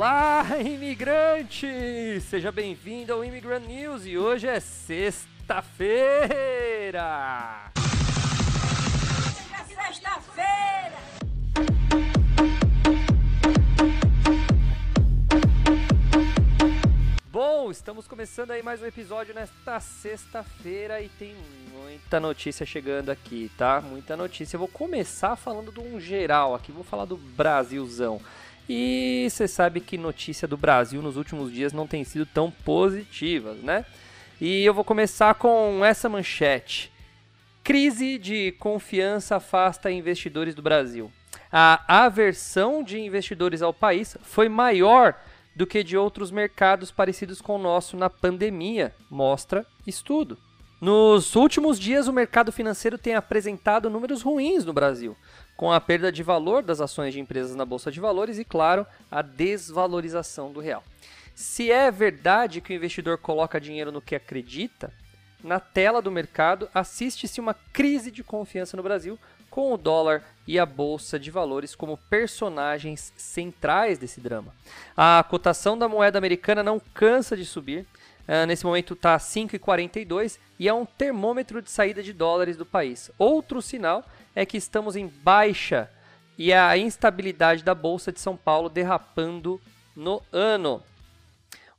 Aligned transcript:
Olá, 0.00 0.46
imigrante! 0.64 2.18
Seja 2.22 2.50
bem-vindo 2.50 3.12
ao 3.12 3.22
Immigrant 3.22 3.66
News 3.66 4.06
e 4.06 4.16
hoje 4.16 4.46
é 4.46 4.58
sexta-feira! 4.58 5.70
Sexta-feira! 9.68 10.96
Bom, 17.30 17.70
estamos 17.70 18.08
começando 18.08 18.52
aí 18.52 18.62
mais 18.62 18.80
um 18.80 18.86
episódio 18.86 19.34
nesta 19.34 19.80
sexta-feira 19.80 21.02
e 21.02 21.10
tem 21.10 21.36
muita 21.74 22.18
notícia 22.18 22.64
chegando 22.64 23.10
aqui, 23.10 23.50
tá? 23.58 23.82
Muita 23.82 24.16
notícia. 24.16 24.56
Eu 24.56 24.60
vou 24.60 24.68
começar 24.68 25.36
falando 25.36 25.70
de 25.70 25.78
um 25.78 26.00
geral 26.00 26.54
aqui, 26.54 26.72
vou 26.72 26.84
falar 26.84 27.04
do 27.04 27.18
Brasilzão. 27.18 28.18
E 28.72 29.26
você 29.28 29.48
sabe 29.48 29.80
que 29.80 29.98
notícia 29.98 30.46
do 30.46 30.56
Brasil 30.56 31.02
nos 31.02 31.16
últimos 31.16 31.52
dias 31.52 31.72
não 31.72 31.88
tem 31.88 32.04
sido 32.04 32.24
tão 32.24 32.52
positivas, 32.52 33.58
né? 33.58 33.84
E 34.40 34.64
eu 34.64 34.72
vou 34.72 34.84
começar 34.84 35.34
com 35.34 35.84
essa 35.84 36.08
manchete. 36.08 36.88
Crise 37.64 38.16
de 38.16 38.52
confiança 38.60 39.34
afasta 39.34 39.90
investidores 39.90 40.54
do 40.54 40.62
Brasil. 40.62 41.10
A 41.50 42.04
aversão 42.04 42.80
de 42.80 43.00
investidores 43.00 43.60
ao 43.60 43.74
país 43.74 44.16
foi 44.22 44.48
maior 44.48 45.16
do 45.56 45.66
que 45.66 45.82
de 45.82 45.96
outros 45.96 46.30
mercados 46.30 46.92
parecidos 46.92 47.40
com 47.40 47.56
o 47.56 47.62
nosso 47.62 47.96
na 47.96 48.08
pandemia, 48.08 48.94
mostra 49.10 49.66
estudo. 49.84 50.38
Nos 50.80 51.34
últimos 51.34 51.76
dias, 51.76 52.06
o 52.06 52.12
mercado 52.12 52.52
financeiro 52.52 52.96
tem 52.96 53.16
apresentado 53.16 53.90
números 53.90 54.22
ruins 54.22 54.64
no 54.64 54.72
Brasil, 54.72 55.16
com 55.60 55.70
a 55.70 55.78
perda 55.78 56.10
de 56.10 56.22
valor 56.22 56.62
das 56.62 56.80
ações 56.80 57.12
de 57.12 57.20
empresas 57.20 57.54
na 57.54 57.66
bolsa 57.66 57.92
de 57.92 58.00
valores 58.00 58.38
e, 58.38 58.46
claro, 58.46 58.86
a 59.10 59.20
desvalorização 59.20 60.50
do 60.50 60.58
real. 60.58 60.82
Se 61.34 61.70
é 61.70 61.90
verdade 61.90 62.62
que 62.62 62.72
o 62.72 62.76
investidor 62.76 63.18
coloca 63.18 63.60
dinheiro 63.60 63.92
no 63.92 64.00
que 64.00 64.14
acredita, 64.14 64.90
na 65.44 65.60
tela 65.60 66.00
do 66.00 66.10
mercado 66.10 66.66
assiste-se 66.72 67.42
uma 67.42 67.52
crise 67.74 68.10
de 68.10 68.24
confiança 68.24 68.74
no 68.74 68.82
Brasil, 68.82 69.18
com 69.50 69.74
o 69.74 69.76
dólar 69.76 70.24
e 70.46 70.58
a 70.58 70.64
bolsa 70.64 71.18
de 71.18 71.30
valores 71.30 71.74
como 71.74 71.98
personagens 72.08 73.12
centrais 73.14 73.98
desse 73.98 74.18
drama. 74.18 74.54
A 74.96 75.22
cotação 75.28 75.76
da 75.76 75.86
moeda 75.86 76.16
americana 76.16 76.62
não 76.62 76.80
cansa 76.94 77.36
de 77.36 77.44
subir. 77.44 77.84
Uh, 78.28 78.46
nesse 78.46 78.64
momento 78.64 78.94
está 78.94 79.16
5,42 79.16 80.38
e 80.58 80.68
é 80.68 80.74
um 80.74 80.84
termômetro 80.84 81.60
de 81.60 81.70
saída 81.70 82.02
de 82.02 82.12
dólares 82.12 82.56
do 82.56 82.66
país. 82.66 83.10
Outro 83.18 83.60
sinal 83.60 84.04
é 84.34 84.46
que 84.46 84.56
estamos 84.56 84.96
em 84.96 85.08
baixa 85.08 85.90
e 86.38 86.52
a 86.52 86.76
instabilidade 86.76 87.62
da 87.62 87.74
bolsa 87.74 88.10
de 88.10 88.20
São 88.20 88.36
Paulo 88.36 88.68
derrapando 88.68 89.60
no 89.94 90.22
ano. 90.32 90.82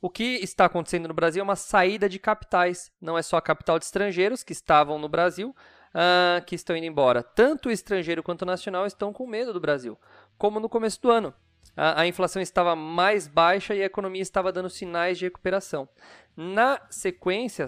O 0.00 0.10
que 0.10 0.38
está 0.42 0.64
acontecendo 0.64 1.08
no 1.08 1.14
Brasil 1.14 1.40
é 1.40 1.44
uma 1.44 1.56
saída 1.56 2.08
de 2.08 2.18
capitais. 2.18 2.90
Não 3.00 3.16
é 3.16 3.22
só 3.22 3.40
capital 3.40 3.78
de 3.78 3.84
estrangeiros 3.84 4.42
que 4.42 4.52
estavam 4.52 4.98
no 4.98 5.08
Brasil, 5.08 5.54
uh, 5.94 6.44
que 6.44 6.54
estão 6.54 6.76
indo 6.76 6.86
embora. 6.86 7.22
Tanto 7.22 7.68
o 7.68 7.72
estrangeiro 7.72 8.22
quanto 8.22 8.42
o 8.42 8.46
nacional 8.46 8.86
estão 8.86 9.12
com 9.12 9.26
medo 9.26 9.52
do 9.52 9.60
Brasil, 9.60 9.98
como 10.36 10.58
no 10.58 10.68
começo 10.68 11.00
do 11.00 11.10
ano. 11.10 11.32
A, 11.76 12.02
a 12.02 12.06
inflação 12.06 12.42
estava 12.42 12.74
mais 12.76 13.26
baixa 13.26 13.74
e 13.74 13.82
a 13.82 13.86
economia 13.86 14.22
estava 14.22 14.52
dando 14.52 14.68
sinais 14.68 15.18
de 15.18 15.24
recuperação. 15.24 15.88
Na 16.36 16.80
sequência, 16.88 17.66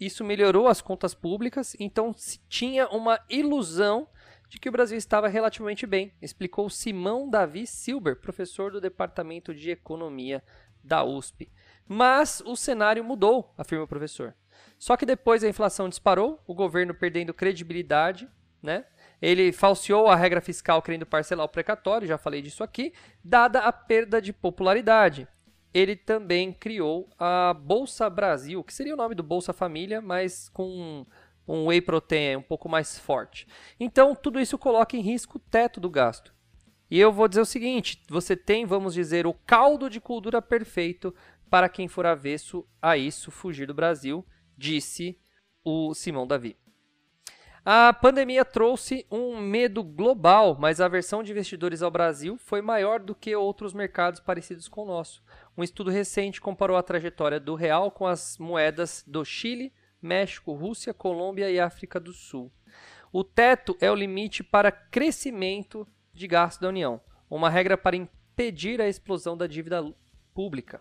isso 0.00 0.24
melhorou 0.24 0.68
as 0.68 0.80
contas 0.80 1.14
públicas, 1.14 1.76
então 1.78 2.14
se 2.16 2.40
tinha 2.48 2.88
uma 2.88 3.20
ilusão 3.28 4.08
de 4.48 4.58
que 4.58 4.68
o 4.68 4.72
Brasil 4.72 4.96
estava 4.96 5.28
relativamente 5.28 5.86
bem, 5.86 6.12
explicou 6.22 6.70
Simão 6.70 7.28
Davi 7.28 7.66
Silber, 7.66 8.16
professor 8.16 8.70
do 8.70 8.80
Departamento 8.80 9.54
de 9.54 9.70
Economia 9.70 10.42
da 10.82 11.04
USP. 11.04 11.50
Mas 11.86 12.42
o 12.46 12.56
cenário 12.56 13.04
mudou, 13.04 13.52
afirma 13.58 13.84
o 13.84 13.88
professor. 13.88 14.34
Só 14.78 14.96
que 14.96 15.04
depois 15.04 15.44
a 15.44 15.48
inflação 15.48 15.88
disparou, 15.88 16.42
o 16.46 16.54
governo 16.54 16.94
perdendo 16.94 17.34
credibilidade, 17.34 18.28
né? 18.62 18.84
Ele 19.20 19.52
falseou 19.52 20.08
a 20.08 20.16
regra 20.16 20.40
fiscal 20.40 20.80
querendo 20.82 21.06
parcelar 21.06 21.44
o 21.44 21.48
precatório, 21.48 22.08
já 22.08 22.18
falei 22.18 22.42
disso 22.42 22.62
aqui, 22.62 22.92
dada 23.22 23.60
a 23.60 23.72
perda 23.72 24.20
de 24.20 24.32
popularidade. 24.32 25.26
Ele 25.76 25.94
também 25.94 26.54
criou 26.54 27.06
a 27.18 27.52
Bolsa 27.52 28.08
Brasil, 28.08 28.64
que 28.64 28.72
seria 28.72 28.94
o 28.94 28.96
nome 28.96 29.14
do 29.14 29.22
Bolsa 29.22 29.52
Família, 29.52 30.00
mas 30.00 30.48
com 30.48 31.04
um 31.46 31.66
whey 31.66 31.82
protein 31.82 32.36
um 32.36 32.42
pouco 32.42 32.66
mais 32.66 32.98
forte. 32.98 33.46
Então, 33.78 34.14
tudo 34.14 34.40
isso 34.40 34.56
coloca 34.56 34.96
em 34.96 35.02
risco 35.02 35.36
o 35.36 35.38
teto 35.38 35.78
do 35.78 35.90
gasto. 35.90 36.32
E 36.90 36.98
eu 36.98 37.12
vou 37.12 37.28
dizer 37.28 37.42
o 37.42 37.44
seguinte: 37.44 38.02
você 38.08 38.34
tem, 38.34 38.64
vamos 38.64 38.94
dizer, 38.94 39.26
o 39.26 39.34
caldo 39.34 39.90
de 39.90 40.00
cultura 40.00 40.40
perfeito 40.40 41.14
para 41.50 41.68
quem 41.68 41.88
for 41.88 42.06
avesso 42.06 42.66
a 42.80 42.96
isso 42.96 43.30
fugir 43.30 43.66
do 43.66 43.74
Brasil 43.74 44.24
disse 44.56 45.20
o 45.62 45.92
Simão 45.92 46.26
Davi. 46.26 46.56
A 47.68 47.92
pandemia 47.92 48.44
trouxe 48.44 49.04
um 49.10 49.40
medo 49.40 49.82
global, 49.82 50.56
mas 50.56 50.80
a 50.80 50.84
aversão 50.84 51.20
de 51.20 51.32
investidores 51.32 51.82
ao 51.82 51.90
Brasil 51.90 52.38
foi 52.38 52.62
maior 52.62 53.00
do 53.00 53.12
que 53.12 53.34
outros 53.34 53.74
mercados 53.74 54.20
parecidos 54.20 54.68
com 54.68 54.82
o 54.82 54.86
nosso. 54.86 55.20
Um 55.58 55.64
estudo 55.64 55.90
recente 55.90 56.40
comparou 56.40 56.76
a 56.76 56.82
trajetória 56.84 57.40
do 57.40 57.56
real 57.56 57.90
com 57.90 58.06
as 58.06 58.38
moedas 58.38 59.02
do 59.04 59.24
Chile, 59.24 59.72
México, 60.00 60.52
Rússia, 60.52 60.94
Colômbia 60.94 61.50
e 61.50 61.58
África 61.58 61.98
do 61.98 62.12
Sul. 62.12 62.52
O 63.12 63.24
teto 63.24 63.76
é 63.80 63.90
o 63.90 63.96
limite 63.96 64.44
para 64.44 64.70
crescimento 64.70 65.84
de 66.14 66.28
gasto 66.28 66.60
da 66.60 66.68
União, 66.68 67.00
uma 67.28 67.50
regra 67.50 67.76
para 67.76 67.96
impedir 67.96 68.80
a 68.80 68.86
explosão 68.86 69.36
da 69.36 69.48
dívida 69.48 69.84
pública. 70.32 70.80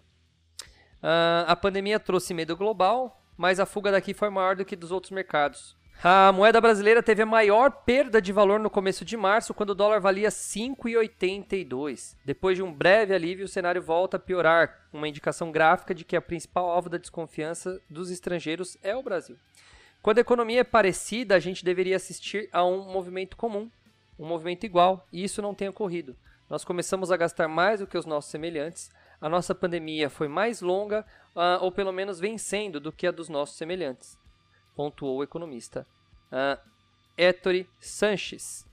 Uh, 1.01 1.47
a 1.47 1.56
pandemia 1.56 2.00
trouxe 2.00 2.31
medo 2.31 2.56
global, 2.56 3.25
mas 3.36 3.60
a 3.60 3.65
fuga 3.65 3.92
daqui 3.92 4.13
foi 4.13 4.30
maior 4.30 4.56
do 4.56 4.63
que 4.63 4.75
dos 4.75 4.92
outros 4.92 5.10
mercados. 5.10 5.75
A 6.03 6.31
moeda 6.31 6.62
brasileira 6.62 7.01
teve 7.01 7.24
a 7.24 7.25
maior 7.25 7.71
perda 7.71 8.21
de 8.21 8.31
valor 8.31 8.59
no 8.59 8.69
começo 8.69 9.03
de 9.03 9.18
março, 9.18 9.53
quando 9.53 9.71
o 9.71 9.75
dólar 9.75 10.00
valia 10.00 10.30
5,82. 10.30 12.15
Depois 12.24 12.57
de 12.57 12.62
um 12.62 12.71
breve 12.71 13.13
alívio, 13.13 13.45
o 13.45 13.47
cenário 13.50 13.81
volta 13.81 14.18
a 14.18 14.19
piorar, 14.19 14.88
uma 14.94 15.07
indicação 15.07 15.51
gráfica 15.51 15.95
de 15.95 16.06
que 16.06 16.15
a 16.15 16.21
principal 16.21 16.69
alvo 16.69 16.89
da 16.89 16.97
desconfiança 16.97 17.81
dos 17.89 18.12
estrangeiros 18.12 18.77
é 18.83 18.95
o 18.95 19.01
Brasil. 19.01 19.38
Quando 20.01 20.19
a 20.19 20.21
economia 20.21 20.59
é 20.59 20.63
parecida, 20.63 21.33
a 21.36 21.39
gente 21.39 21.65
deveria 21.65 21.95
assistir 21.95 22.48
a 22.51 22.63
um 22.63 22.83
movimento 22.83 23.36
comum, 23.36 23.71
um 24.19 24.27
movimento 24.27 24.63
igual, 24.63 25.07
e 25.12 25.24
isso 25.24 25.41
não 25.41 25.56
tem 25.56 25.68
ocorrido. 25.68 26.15
Nós 26.48 26.63
começamos 26.63 27.12
a 27.12 27.18
gastar 27.18 27.48
mais 27.48 27.80
do 27.80 27.88
que 27.88 27.98
os 27.98 28.06
nossos 28.06 28.30
semelhantes, 28.30 28.91
a 29.19 29.27
nossa 29.27 29.56
pandemia 29.56 30.09
foi 30.09 30.27
mais 30.27 30.62
longa, 30.62 31.03
uh, 31.36 31.63
ou 31.63 31.71
pelo 31.71 31.91
menos 31.91 32.19
vencendo, 32.19 32.80
do 32.80 32.91
que 32.91 33.07
a 33.07 33.12
dos 33.12 33.30
nossos 33.30 33.57
semelhantes, 33.57 34.15
pontuou 34.75 35.18
o 35.18 35.24
economista 35.24 35.88
uh, 36.31 36.60
Ettore 37.18 37.69
Sanches. 37.80 38.66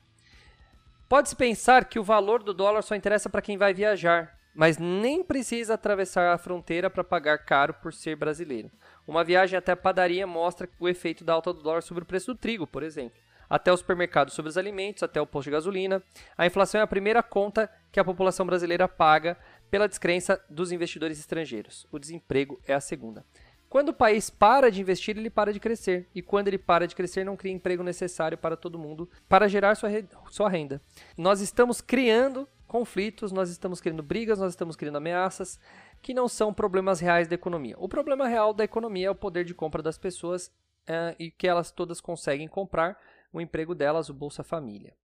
Pode-se 1.09 1.37
pensar 1.37 1.85
que 1.85 1.99
o 1.99 2.05
valor 2.05 2.43
do 2.43 2.55
dólar 2.55 2.83
só 2.83 2.95
interessa 2.95 3.29
para 3.29 3.43
quem 3.43 3.59
vai 3.59 3.75
viajar, 3.75 4.39
mas 4.55 4.79
nem 4.79 5.23
precisa 5.23 5.75
atravessar 5.75 6.33
a 6.33 6.39
fronteira 6.39 6.91
para 6.91 7.05
pagar 7.05 7.39
caro 7.39 7.75
por 7.75 7.93
ser 7.93 8.17
brasileiro. 8.17 8.71
Uma 9.07 9.25
viagem 9.25 9.59
até 9.59 9.73
a 9.73 9.77
padaria 9.77 10.27
mostra 10.27 10.69
o 10.79 10.89
efeito 10.89 11.25
da 11.25 11.33
alta 11.33 11.53
do 11.53 11.63
dólar 11.63 11.83
sobre 11.83 12.03
o 12.03 12.07
preço 12.07 12.33
do 12.33 12.39
trigo, 12.39 12.67
por 12.67 12.83
exemplo. 12.83 13.19
Até 13.49 13.71
o 13.71 13.77
supermercado 13.77 14.31
sobre 14.31 14.49
os 14.49 14.57
alimentos, 14.57 15.03
até 15.03 15.21
o 15.21 15.27
posto 15.27 15.49
de 15.49 15.53
gasolina. 15.53 16.03
A 16.39 16.47
inflação 16.47 16.81
é 16.81 16.85
a 16.85 16.87
primeira 16.87 17.23
conta 17.23 17.71
que 17.91 18.01
a 18.01 18.05
população 18.05 18.47
brasileira 18.47 18.89
paga 18.89 19.37
pela 19.71 19.87
descrença 19.87 20.43
dos 20.49 20.73
investidores 20.73 21.19
estrangeiros. 21.19 21.87
O 21.93 21.99
desemprego 21.99 22.59
é 22.67 22.73
a 22.73 22.81
segunda. 22.81 23.25
Quando 23.73 23.89
o 23.89 23.95
país 23.95 24.29
para 24.29 24.71
de 24.71 24.83
investir, 24.83 25.17
ele 25.17 25.31
para 25.31 25.51
de 25.51 25.59
crescer. 25.59 26.07
E 26.15 26.21
quando 26.21 26.49
ele 26.49 26.59
para 26.59 26.87
de 26.87 26.95
crescer, 26.95 27.25
não 27.25 27.39
cria 27.39 27.55
emprego 27.55 27.83
necessário 27.83 28.37
para 28.37 28.55
todo 28.55 28.79
mundo 28.79 29.09
para 29.27 29.49
gerar 29.49 29.75
sua, 29.77 29.89
sua 30.29 30.51
renda. 30.51 30.79
Nós 31.17 31.41
estamos 31.41 31.81
criando 31.81 32.47
conflitos, 32.67 33.33
nós 33.33 33.49
estamos 33.49 33.81
criando 33.81 34.03
brigas, 34.03 34.39
nós 34.39 34.53
estamos 34.53 34.77
criando 34.77 34.97
ameaças 34.97 35.59
que 36.03 36.13
não 36.13 36.29
são 36.29 36.53
problemas 36.53 37.01
reais 37.01 37.27
da 37.29 37.35
economia. 37.35 37.75
O 37.79 37.89
problema 37.89 38.29
real 38.29 38.53
da 38.53 38.63
economia 38.63 39.07
é 39.07 39.11
o 39.11 39.15
poder 39.15 39.43
de 39.43 39.55
compra 39.55 39.83
das 39.83 39.97
pessoas 39.97 40.53
é, 40.87 41.17
e 41.19 41.31
que 41.31 41.49
elas 41.49 41.71
todas 41.71 41.99
conseguem 41.99 42.49
comprar 42.49 42.99
o 43.33 43.41
emprego 43.41 43.75
delas, 43.75 44.11
o 44.11 44.13
Bolsa 44.13 44.45
Família. 44.45 44.95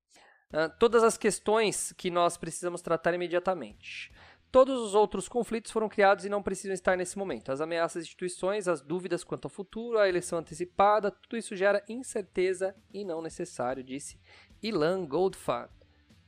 Uh, 0.53 0.69
todas 0.79 1.03
as 1.03 1.17
questões 1.17 1.93
que 1.93 2.11
nós 2.11 2.37
precisamos 2.37 2.83
tratar 2.83 3.15
imediatamente. 3.15 4.13
Todos 4.51 4.81
os 4.81 4.95
outros 4.95 5.29
conflitos 5.29 5.71
foram 5.71 5.89
criados 5.89 6.25
e 6.25 6.29
não 6.29 6.43
precisam 6.43 6.73
estar 6.73 6.97
nesse 6.97 7.19
momento. 7.19 7.53
As 7.53 7.61
ameaças 7.61 7.99
às 7.99 8.05
instituições, 8.05 8.67
as 8.67 8.81
dúvidas 8.81 9.23
quanto 9.23 9.45
ao 9.45 9.51
futuro, 9.51 9.99
a 9.99 10.09
eleição 10.09 10.39
antecipada, 10.39 11.11
tudo 11.11 11.37
isso 11.37 11.55
gera 11.55 11.85
incerteza 11.89 12.75
e 12.93 13.05
não 13.05 13.21
necessário, 13.21 13.85
disse 13.85 14.19
Ilan 14.63 15.05
Goldfein, 15.05 15.69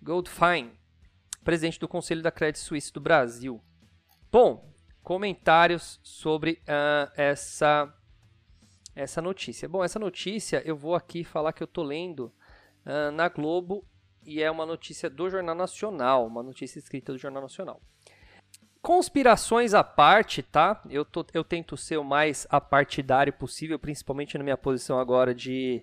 Goldfein 0.02 0.78
presidente 1.42 1.80
do 1.80 1.88
Conselho 1.88 2.22
da 2.22 2.30
Credit 2.30 2.58
Suisse 2.58 2.92
do 2.92 3.00
Brasil. 3.00 3.60
Bom, 4.30 4.70
comentários 5.02 5.98
sobre 6.02 6.62
uh, 6.62 7.10
essa 7.16 7.92
essa 8.94 9.22
notícia. 9.22 9.68
Bom, 9.68 9.82
essa 9.82 9.98
notícia 9.98 10.62
eu 10.66 10.76
vou 10.76 10.94
aqui 10.94 11.24
falar 11.24 11.52
que 11.52 11.62
eu 11.62 11.66
tô 11.66 11.82
lendo 11.82 12.32
uh, 12.84 13.10
na 13.12 13.28
Globo 13.28 13.86
e 14.22 14.42
é 14.42 14.50
uma 14.50 14.66
notícia 14.66 15.08
do 15.08 15.30
Jornal 15.30 15.54
Nacional, 15.54 16.26
uma 16.26 16.42
notícia 16.42 16.78
escrita 16.78 17.12
do 17.12 17.18
Jornal 17.18 17.42
Nacional. 17.42 17.80
Conspirações 18.82 19.74
à 19.74 19.84
parte, 19.84 20.42
tá? 20.42 20.82
Eu, 20.88 21.04
tô, 21.04 21.24
eu 21.34 21.44
tento 21.44 21.76
ser 21.76 21.98
o 21.98 22.04
mais 22.04 22.46
apartidário 22.48 23.32
possível, 23.32 23.78
principalmente 23.78 24.38
na 24.38 24.44
minha 24.44 24.56
posição 24.56 24.98
agora 24.98 25.34
de 25.34 25.82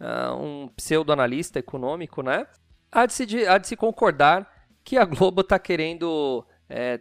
uh, 0.00 0.34
um 0.34 0.68
pseudo-analista 0.68 1.58
econômico, 1.58 2.22
né? 2.22 2.46
Há 2.90 3.04
de, 3.04 3.12
se, 3.12 3.46
há 3.46 3.58
de 3.58 3.68
se 3.68 3.76
concordar 3.76 4.50
que 4.82 4.96
a 4.96 5.04
Globo 5.04 5.42
está 5.42 5.58
querendo. 5.58 6.42
É, 6.70 7.00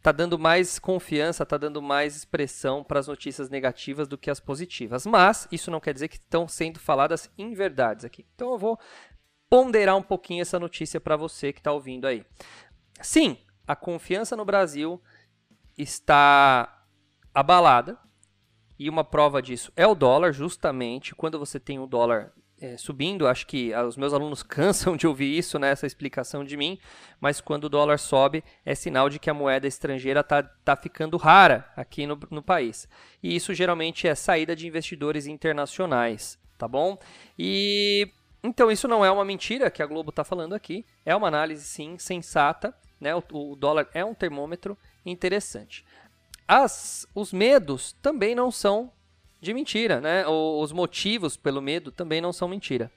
tá 0.00 0.12
dando 0.12 0.38
mais 0.38 0.78
confiança, 0.78 1.46
tá 1.46 1.56
dando 1.56 1.82
mais 1.82 2.14
expressão 2.16 2.82
para 2.84 3.00
as 3.00 3.06
notícias 3.06 3.48
negativas 3.48 4.06
do 4.06 4.18
que 4.18 4.30
as 4.30 4.40
positivas. 4.40 5.06
Mas 5.06 5.48
isso 5.50 5.70
não 5.70 5.80
quer 5.80 5.94
dizer 5.94 6.08
que 6.08 6.16
estão 6.16 6.46
sendo 6.46 6.78
faladas 6.78 7.30
inverdades 7.36 8.04
aqui. 8.04 8.24
Então 8.34 8.52
eu 8.52 8.58
vou 8.58 8.78
ponderar 9.50 9.96
um 9.96 10.02
pouquinho 10.02 10.42
essa 10.42 10.58
notícia 10.58 11.00
para 11.00 11.16
você 11.16 11.52
que 11.52 11.60
está 11.60 11.72
ouvindo 11.72 12.06
aí. 12.06 12.24
Sim, 13.00 13.36
a 13.66 13.76
confiança 13.76 14.36
no 14.36 14.44
Brasil 14.44 15.00
está 15.76 16.84
abalada. 17.34 17.98
E 18.78 18.88
uma 18.88 19.04
prova 19.04 19.40
disso 19.40 19.72
é 19.76 19.86
o 19.86 19.94
dólar, 19.94 20.32
justamente. 20.32 21.14
Quando 21.14 21.38
você 21.38 21.60
tem 21.60 21.78
o 21.78 21.86
dólar 21.86 22.32
é, 22.62 22.76
subindo, 22.76 23.26
acho 23.26 23.46
que 23.46 23.74
os 23.74 23.96
meus 23.96 24.12
alunos 24.12 24.42
cansam 24.44 24.96
de 24.96 25.06
ouvir 25.06 25.36
isso, 25.36 25.58
né, 25.58 25.70
essa 25.70 25.86
explicação 25.86 26.44
de 26.44 26.56
mim, 26.56 26.78
mas 27.20 27.40
quando 27.40 27.64
o 27.64 27.68
dólar 27.68 27.98
sobe, 27.98 28.44
é 28.64 28.74
sinal 28.74 29.08
de 29.08 29.18
que 29.18 29.28
a 29.28 29.34
moeda 29.34 29.66
estrangeira 29.66 30.20
está 30.20 30.42
tá 30.42 30.76
ficando 30.76 31.16
rara 31.16 31.68
aqui 31.76 32.06
no, 32.06 32.18
no 32.30 32.42
país. 32.42 32.88
E 33.22 33.34
isso 33.34 33.52
geralmente 33.52 34.06
é 34.06 34.14
saída 34.14 34.54
de 34.54 34.66
investidores 34.66 35.26
internacionais, 35.26 36.38
tá 36.56 36.68
bom? 36.68 36.96
E 37.36 38.08
então 38.44 38.70
isso 38.70 38.88
não 38.88 39.04
é 39.04 39.10
uma 39.10 39.24
mentira 39.24 39.70
que 39.70 39.82
a 39.82 39.86
Globo 39.86 40.10
está 40.10 40.24
falando 40.24 40.52
aqui, 40.52 40.84
é 41.04 41.14
uma 41.14 41.28
análise 41.28 41.64
sim 41.64 41.96
sensata, 41.98 42.74
né? 43.02 43.14
O, 43.14 43.22
o 43.32 43.56
dólar 43.56 43.88
é 43.92 44.04
um 44.04 44.14
termômetro 44.14 44.78
interessante. 45.04 45.84
As, 46.46 47.06
os 47.14 47.32
medos 47.32 47.92
também 48.00 48.34
não 48.34 48.50
são 48.50 48.92
de 49.40 49.52
mentira, 49.52 50.00
né? 50.00 50.24
Os 50.26 50.70
motivos 50.70 51.36
pelo 51.36 51.60
medo 51.60 51.90
também 51.90 52.20
não 52.20 52.32
são 52.32 52.46
mentira. 52.46 52.90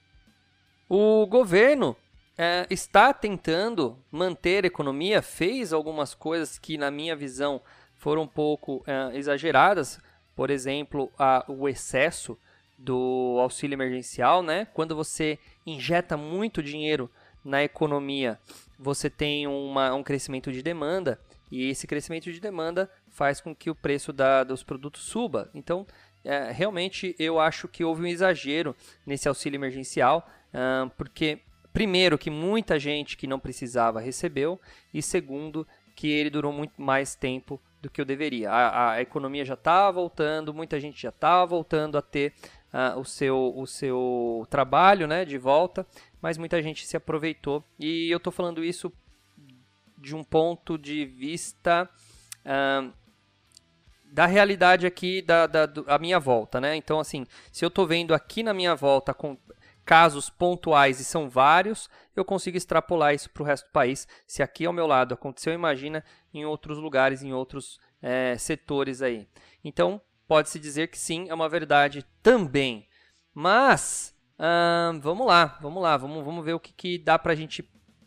O 0.88 1.25
governo 1.25 1.98
é, 2.38 2.68
está 2.69 3.12
tentando 3.12 3.98
manter 4.12 4.63
a 4.63 4.68
economia, 4.68 5.24
fez 5.24 5.74
algumas 5.74 6.13
coisas 6.13 6.60
que, 6.60 6.78
na 6.78 6.92
minha 6.92 7.16
visão, 7.16 7.60
foram 7.96 8.22
um 8.24 8.28
pouco 8.28 8.84
é, 8.86 9.18
exageradas. 9.18 10.00
Por 10.36 10.52
exemplo, 10.52 11.12
a, 11.18 11.44
o 11.48 11.68
excesso 11.68 12.38
do 12.78 13.38
auxílio 13.40 13.74
emergencial, 13.74 14.44
né? 14.44 14.68
Quando 14.74 14.96
você 14.96 15.40
injeta 15.66 16.16
muito 16.16 16.62
dinheiro 16.62 17.10
na 17.44 17.63
economia, 17.63 18.40
você 18.77 19.10
tem 19.10 19.48
uma, 19.48 19.94
um 19.94 20.04
crescimento 20.04 20.51
de 20.51 20.62
demanda 20.62 21.19
e 21.51 21.69
esse 21.69 21.88
crescimento 21.88 22.31
de 22.31 22.39
demanda 22.39 22.89
faz 23.10 23.39
com 23.39 23.56
que 23.56 23.69
o 23.69 23.75
preço 23.75 24.12
da, 24.12 24.44
dos 24.44 24.63
produtos 24.63 25.04
suba. 25.04 25.50
Então, 25.54 25.86
é, 26.24 26.51
realmente 26.51 27.16
eu 27.19 27.39
acho 27.39 27.68
que 27.68 27.83
houve 27.83 28.01
um 28.01 28.07
exagero 28.07 28.75
nesse 29.06 29.27
auxílio 29.27 29.57
emergencial, 29.57 30.27
uh, 30.54 30.89
porque, 30.98 31.39
primeiro, 31.72 32.18
que 32.18 32.30
muita 32.30 32.80
gente 32.80 33.16
que 33.16 33.27
não 33.27 33.39
precisava 33.39 34.00
recebeu, 34.00 34.60
e 34.94 35.01
segundo, 35.01 35.68
que 35.95 36.10
ele 36.10 36.30
durou 36.30 36.51
muito 36.51 36.81
mais 36.81 37.16
tempo 37.16 37.62
do 37.81 37.89
que 37.89 38.01
eu 38.01 38.06
deveria. 38.06 38.51
A, 38.51 38.92
a 38.94 39.01
economia 39.01 39.45
já 39.45 39.54
estava 39.54 39.92
voltando, 39.92 40.54
muita 40.54 40.80
gente 40.80 41.01
já 41.01 41.10
estava 41.10 41.45
voltando 41.45 41.98
a 41.98 42.01
ter 42.01 42.33
uh, 42.75 43.00
o, 43.00 43.06
seu, 43.06 43.54
o 43.56 43.66
seu 43.66 44.45
trabalho 44.50 45.07
né, 45.07 45.24
de 45.24 45.38
volta, 45.38 45.88
mas 46.22 46.38
muita 46.38 46.62
gente 46.62 46.86
se 46.86 46.98
aproveitou. 46.98 47.63
E 47.80 48.12
eu 48.12 48.18
estou 48.18 48.33
falando 48.33 48.63
isso 48.63 48.92
de 49.98 50.13
um 50.13 50.24
ponto 50.24 50.77
de 50.77 51.06
vista. 51.06 51.89
Uh, 52.45 52.94
da 54.12 54.25
realidade 54.25 54.86
aqui 54.86 55.22
da, 55.22 55.45
da 55.45 55.66
do, 55.66 55.83
a 55.88 55.98
minha 55.98 56.19
volta, 56.19 56.62
né? 56.62 56.74
Então, 56.75 57.01
assim, 57.01 57.25
se 57.51 57.66
eu 57.66 57.68
estou 57.68 57.86
vendo 57.86 58.13
aqui 58.13 58.44
na 58.44 58.54
minha 58.54 58.74
volta 58.74 59.13
com 59.13 59.38
casos 59.83 60.30
pontuais 60.30 61.01
e 61.01 61.04
são 61.04 61.30
vários, 61.30 61.89
eu 62.16 62.24
consigo 62.24 62.56
extrapolar 62.56 63.13
isso 63.13 63.30
para 63.30 63.44
o 63.44 63.45
resto 63.45 63.66
do 63.68 63.71
país. 63.71 64.07
Se 64.25 64.42
aqui 64.42 64.66
ao 64.66 64.71
meu 64.71 64.88
lado 64.88 65.13
aconteceu, 65.13 65.54
imagina 65.54 66.04
em 66.33 66.45
outros 66.45 66.78
lugares, 66.78 67.24
em 67.24 67.33
outros 67.33 67.78
é, 68.01 68.38
setores 68.38 69.01
aí. 69.01 69.28
Então, 69.66 70.01
pode-se 70.27 70.60
dizer 70.60 70.88
que 70.88 70.98
sim, 70.98 71.30
é 71.30 71.33
uma 71.33 71.50
verdade 71.50 72.06
também. 72.21 72.88
Mas, 73.33 74.16
vamos 75.02 75.28
lá, 75.28 75.57
vamos 75.61 75.81
lá, 75.81 75.97
vamos, 75.97 76.23
vamos 76.23 76.44
ver 76.44 76.54
o 76.54 76.59
que, 76.59 76.73
que 76.73 76.97
dá 76.97 77.19
para 77.19 77.33
a 77.33 77.35
gente 77.35 77.64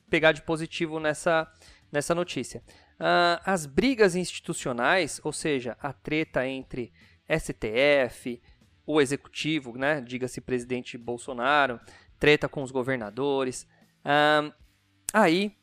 pegar 0.09 0.33
de 0.33 0.43
positivo 0.43 0.99
nessa, 0.99 1.51
nessa 1.93 2.15
notícia. 2.15 2.63
Uh, 2.99 3.39
as 3.45 3.65
brigas 3.65 4.17
institucionais, 4.17 5.21
ou 5.23 5.33
seja, 5.33 5.77
a 5.81 5.93
treta 5.93 6.47
entre 6.47 6.93
STF, 7.29 8.43
o 8.85 9.01
executivo, 9.01 9.77
né, 9.77 10.01
diga-se 10.01 10.41
presidente 10.41 10.99
Bolsonaro, 10.99 11.79
treta 12.19 12.49
com 12.49 12.63
os 12.63 12.73
governadores. 12.73 13.69
Uh, 14.05 14.53
aí 15.13 15.57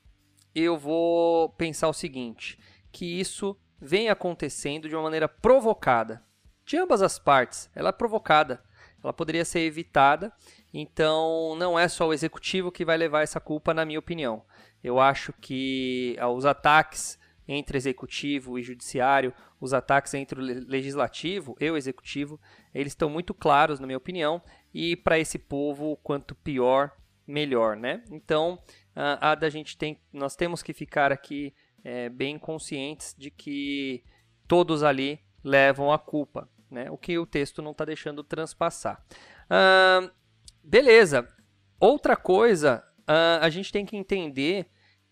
eu 0.53 0.77
vou 0.77 1.49
pensar 1.49 1.89
o 1.89 1.93
seguinte: 1.93 2.57
que 2.91 3.19
isso 3.19 3.59
vem 3.81 4.09
acontecendo 4.09 4.87
de 4.87 4.95
uma 4.95 5.03
maneira 5.03 5.27
provocada. 5.27 6.23
De 6.65 6.77
ambas 6.77 7.01
as 7.01 7.19
partes, 7.19 7.69
ela 7.75 7.89
é 7.89 7.93
provocada. 7.93 8.63
Ela 9.03 9.13
poderia 9.13 9.45
ser 9.45 9.59
evitada, 9.59 10.33
então 10.73 11.55
não 11.55 11.77
é 11.77 11.87
só 11.87 12.07
o 12.07 12.13
executivo 12.13 12.71
que 12.71 12.83
vai 12.83 12.97
levar 12.97 13.21
essa 13.21 13.39
culpa, 13.39 13.71
na 13.71 13.85
minha 13.85 13.99
opinião. 13.99 14.43
Eu 14.83 14.99
acho 14.99 15.31
que 15.33 16.17
uh, 16.19 16.27
os 16.27 16.43
ataques 16.43 17.19
entre 17.47 17.77
executivo 17.77 18.57
e 18.57 18.63
judiciário, 18.63 19.33
os 19.59 19.73
ataques 19.73 20.13
entre 20.13 20.39
o 20.39 20.43
legislativo 20.43 21.55
e 21.59 21.69
o 21.69 21.77
executivo, 21.77 22.39
eles 22.73 22.91
estão 22.91 23.09
muito 23.09 23.33
claros, 23.33 23.79
na 23.79 23.85
minha 23.85 23.97
opinião, 23.97 24.41
e 24.73 24.95
para 24.95 25.19
esse 25.19 25.37
povo, 25.37 25.97
quanto 25.97 26.35
pior, 26.35 26.91
melhor, 27.27 27.75
né? 27.75 28.03
Então, 28.11 28.59
a, 28.95 29.31
a 29.31 29.35
da 29.35 29.49
gente 29.49 29.77
tem, 29.77 29.99
nós 30.11 30.35
temos 30.35 30.61
que 30.61 30.73
ficar 30.73 31.11
aqui 31.11 31.53
é, 31.83 32.09
bem 32.09 32.37
conscientes 32.37 33.15
de 33.17 33.29
que 33.29 34.03
todos 34.47 34.83
ali 34.83 35.19
levam 35.43 35.91
a 35.91 35.99
culpa, 35.99 36.49
né? 36.69 36.89
O 36.89 36.97
que 36.97 37.17
o 37.17 37.25
texto 37.25 37.61
não 37.61 37.71
está 37.71 37.85
deixando 37.85 38.23
transpassar. 38.23 39.03
Beleza. 40.63 41.27
Outra 41.79 42.15
coisa, 42.15 42.83
a 43.39 43.49
gente 43.49 43.71
tem 43.71 43.85
que 43.85 43.95
entender 43.97 44.67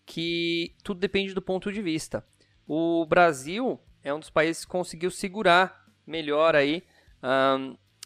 que 0.06 0.74
tudo 0.82 1.00
depende 1.00 1.34
do 1.34 1.42
ponto 1.42 1.72
de 1.72 1.80
vista. 1.80 2.26
O 2.66 3.06
Brasil 3.06 3.80
é 4.02 4.12
um 4.12 4.18
dos 4.18 4.30
países 4.30 4.64
que 4.64 4.70
conseguiu 4.70 5.10
segurar 5.10 5.84
melhor 6.06 6.54
aí, 6.56 6.82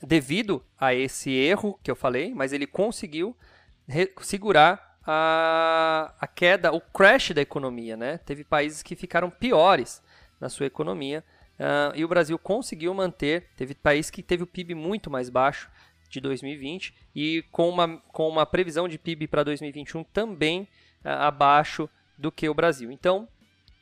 devido 0.02 0.64
a 0.78 0.94
esse 0.94 1.30
erro 1.30 1.78
que 1.82 1.90
eu 1.90 1.96
falei, 1.96 2.34
mas 2.34 2.52
ele 2.52 2.66
conseguiu 2.66 3.36
segurar 4.20 4.98
a, 5.04 6.14
a 6.20 6.26
queda, 6.26 6.72
o 6.72 6.80
crash 6.80 7.32
da 7.32 7.40
economia, 7.40 7.96
né? 7.96 8.18
Teve 8.18 8.44
países 8.44 8.82
que 8.82 8.94
ficaram 8.94 9.30
piores 9.30 10.02
na 10.38 10.48
sua 10.48 10.66
economia 10.66 11.24
uh, 11.58 11.94
e 11.94 12.04
o 12.04 12.08
Brasil 12.08 12.38
conseguiu 12.38 12.92
manter. 12.94 13.48
Teve 13.56 13.74
país 13.74 14.10
que 14.10 14.22
teve 14.22 14.42
o 14.42 14.46
PIB 14.46 14.74
muito 14.74 15.10
mais 15.10 15.28
baixo 15.28 15.70
de 16.08 16.20
2020 16.20 16.94
e 17.14 17.44
com 17.52 17.68
uma, 17.68 17.98
com 18.12 18.28
uma 18.28 18.46
previsão 18.46 18.88
de 18.88 18.98
PIB 18.98 19.28
para 19.28 19.44
2021 19.44 20.04
também 20.04 20.62
uh, 21.04 21.08
abaixo 21.08 21.88
do 22.16 22.32
que 22.32 22.48
o 22.48 22.54
Brasil. 22.54 22.90
Então, 22.90 23.28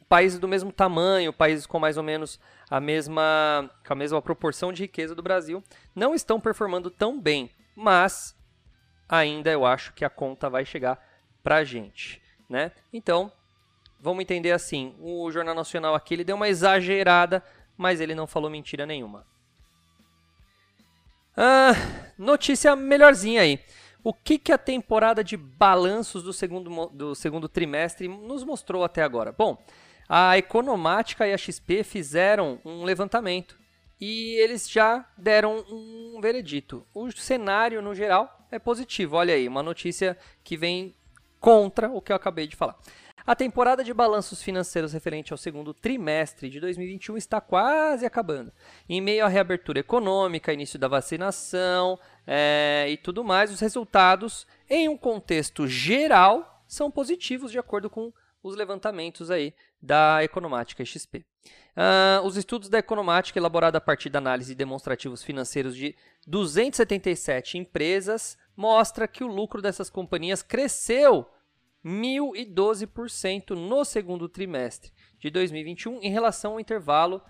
países 0.08 0.38
do 0.38 0.48
mesmo 0.48 0.72
tamanho, 0.72 1.32
países 1.32 1.66
com 1.66 1.78
mais 1.78 1.96
ou 1.96 2.02
menos 2.02 2.38
a 2.70 2.80
mesma, 2.80 3.70
com 3.86 3.92
a 3.92 3.96
mesma 3.96 4.20
proporção 4.20 4.72
de 4.72 4.82
riqueza 4.82 5.14
do 5.14 5.22
Brasil, 5.22 5.62
não 5.94 6.14
estão 6.14 6.40
performando 6.40 6.90
tão 6.90 7.20
bem, 7.20 7.50
mas 7.74 8.36
ainda 9.08 9.50
eu 9.50 9.64
acho 9.64 9.92
que 9.92 10.04
a 10.04 10.10
conta 10.10 10.50
vai 10.50 10.64
chegar 10.64 10.98
para 11.42 11.56
a 11.56 11.64
gente, 11.64 12.20
né? 12.48 12.72
Então, 12.92 13.30
vamos 14.00 14.22
entender 14.22 14.52
assim, 14.52 14.94
o 15.00 15.30
Jornal 15.30 15.54
Nacional 15.54 15.94
aqui 15.94 16.14
ele 16.14 16.24
deu 16.24 16.36
uma 16.36 16.48
exagerada, 16.48 17.42
mas 17.76 18.00
ele 18.00 18.14
não 18.14 18.26
falou 18.26 18.50
mentira 18.50 18.86
nenhuma. 18.86 19.26
Ah, 21.36 21.72
notícia 22.18 22.74
melhorzinha 22.74 23.42
aí. 23.42 23.60
O 24.02 24.14
que, 24.14 24.38
que 24.38 24.52
a 24.52 24.58
temporada 24.58 25.22
de 25.22 25.36
balanços 25.36 26.22
do 26.22 26.32
segundo, 26.32 26.86
do 26.92 27.14
segundo 27.14 27.48
trimestre 27.48 28.06
nos 28.06 28.44
mostrou 28.44 28.84
até 28.84 29.02
agora? 29.02 29.32
Bom, 29.32 29.58
a 30.08 30.38
Economática 30.38 31.26
e 31.26 31.32
a 31.32 31.38
XP 31.38 31.82
fizeram 31.82 32.60
um 32.64 32.84
levantamento 32.84 33.58
e 34.00 34.34
eles 34.40 34.70
já 34.70 35.04
deram 35.16 35.64
um 35.68 36.20
veredito. 36.20 36.86
O 36.94 37.10
cenário, 37.10 37.82
no 37.82 37.94
geral, 37.94 38.46
é 38.50 38.58
positivo. 38.58 39.16
Olha 39.16 39.34
aí, 39.34 39.48
uma 39.48 39.62
notícia 39.62 40.16
que 40.44 40.56
vem 40.56 40.94
contra 41.40 41.90
o 41.90 42.00
que 42.00 42.12
eu 42.12 42.16
acabei 42.16 42.46
de 42.46 42.56
falar. 42.56 42.76
A 43.26 43.34
temporada 43.34 43.82
de 43.82 43.92
balanços 43.92 44.40
financeiros 44.40 44.92
referente 44.92 45.32
ao 45.32 45.36
segundo 45.36 45.74
trimestre 45.74 46.48
de 46.48 46.60
2021 46.60 47.16
está 47.16 47.40
quase 47.40 48.06
acabando. 48.06 48.52
Em 48.88 49.00
meio 49.00 49.24
à 49.24 49.28
reabertura 49.28 49.80
econômica, 49.80 50.52
início 50.52 50.78
da 50.78 50.86
vacinação 50.86 51.98
é, 52.24 52.86
e 52.88 52.96
tudo 52.96 53.24
mais, 53.24 53.50
os 53.50 53.58
resultados, 53.58 54.46
em 54.70 54.88
um 54.88 54.96
contexto 54.96 55.66
geral, 55.66 56.62
são 56.68 56.88
positivos 56.88 57.50
de 57.50 57.58
acordo 57.58 57.90
com 57.90 58.12
os 58.44 58.54
levantamentos 58.54 59.28
aí 59.28 59.52
da 59.82 60.22
Economática 60.22 60.84
XP. 60.84 61.18
Uh, 61.18 61.24
ah, 61.74 62.22
os 62.24 62.36
estudos 62.36 62.68
da 62.68 62.78
Economática, 62.78 63.40
elaborados 63.40 63.76
a 63.76 63.80
partir 63.80 64.08
da 64.08 64.20
análise 64.20 64.52
de 64.52 64.56
demonstrativos 64.56 65.24
financeiros 65.24 65.74
de 65.74 65.96
277 66.28 67.58
empresas, 67.58 68.38
mostra 68.56 69.08
que 69.08 69.24
o 69.24 69.26
lucro 69.26 69.60
dessas 69.60 69.90
companhias 69.90 70.42
cresceu 70.42 71.26
1.012% 71.86 73.50
no 73.50 73.84
segundo 73.84 74.28
trimestre 74.28 74.90
de 75.20 75.30
2021 75.30 76.02
em 76.02 76.10
relação 76.10 76.54
ao 76.54 76.60
intervalo 76.60 77.22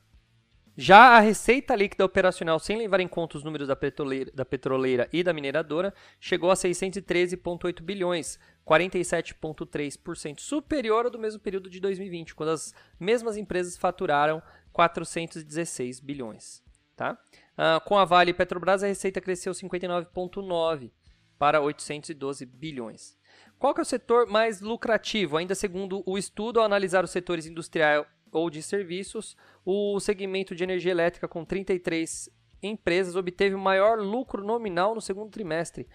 Já 0.79 1.17
a 1.17 1.21
receita 1.21 1.75
líquida 1.75 2.05
operacional, 2.05 2.59
sem 2.59 2.77
levar 2.77 3.01
em 3.01 3.09
conta 3.09 3.39
os 3.39 3.43
números 3.43 3.67
da 3.67 3.75
petroleira, 3.75 4.31
da 4.35 4.45
petroleira 4.45 5.09
e 5.11 5.23
da 5.23 5.33
mineradora, 5.33 5.95
chegou 6.21 6.51
a 6.51 6.55
613,8 6.55 7.81
bilhões, 7.81 8.39
47,3% 8.67 10.39
superior 10.39 11.07
ao 11.07 11.11
do 11.11 11.19
mesmo 11.19 11.41
período 11.41 11.71
de 11.71 11.81
2020, 11.81 12.35
quando 12.35 12.51
as 12.51 12.75
mesmas 13.01 13.39
empresas 13.39 13.79
faturaram 13.79 14.43
416 14.71 15.99
bilhões. 15.99 16.63
Tá? 16.95 17.19
Uh, 17.53 17.81
com 17.87 17.97
a 17.97 18.05
Vale 18.05 18.33
e 18.33 18.35
Petrobras, 18.35 18.83
a 18.83 18.87
receita 18.87 19.21
cresceu 19.21 19.55
59,9% 19.55 20.91
para 21.39 21.61
812 21.61 22.45
bilhões. 22.45 23.17
Qual 23.59 23.75
é 23.77 23.81
o 23.81 23.85
setor 23.85 24.27
mais 24.27 24.61
lucrativo? 24.61 25.39
Ainda 25.39 25.55
segundo 25.55 26.03
o 26.07 26.19
estudo, 26.19 26.61
ao 26.61 26.67
analisar 26.67 27.03
os 27.03 27.11
setores 27.11 27.47
industrial 27.47 28.07
ou 28.37 28.51
de 28.51 28.63
serviços, 28.63 29.37
o 29.65 29.99
segmento 29.99 30.55
de 30.55 30.63
energia 30.63 30.93
elétrica, 30.93 31.27
com 31.27 31.45
33 31.45 32.29
empresas, 32.63 33.17
obteve 33.17 33.55
o 33.55 33.59
maior 33.59 33.99
lucro 33.99 34.45
nominal 34.45 34.95
no 34.95 35.01
segundo 35.01 35.31
trimestre, 35.31 35.89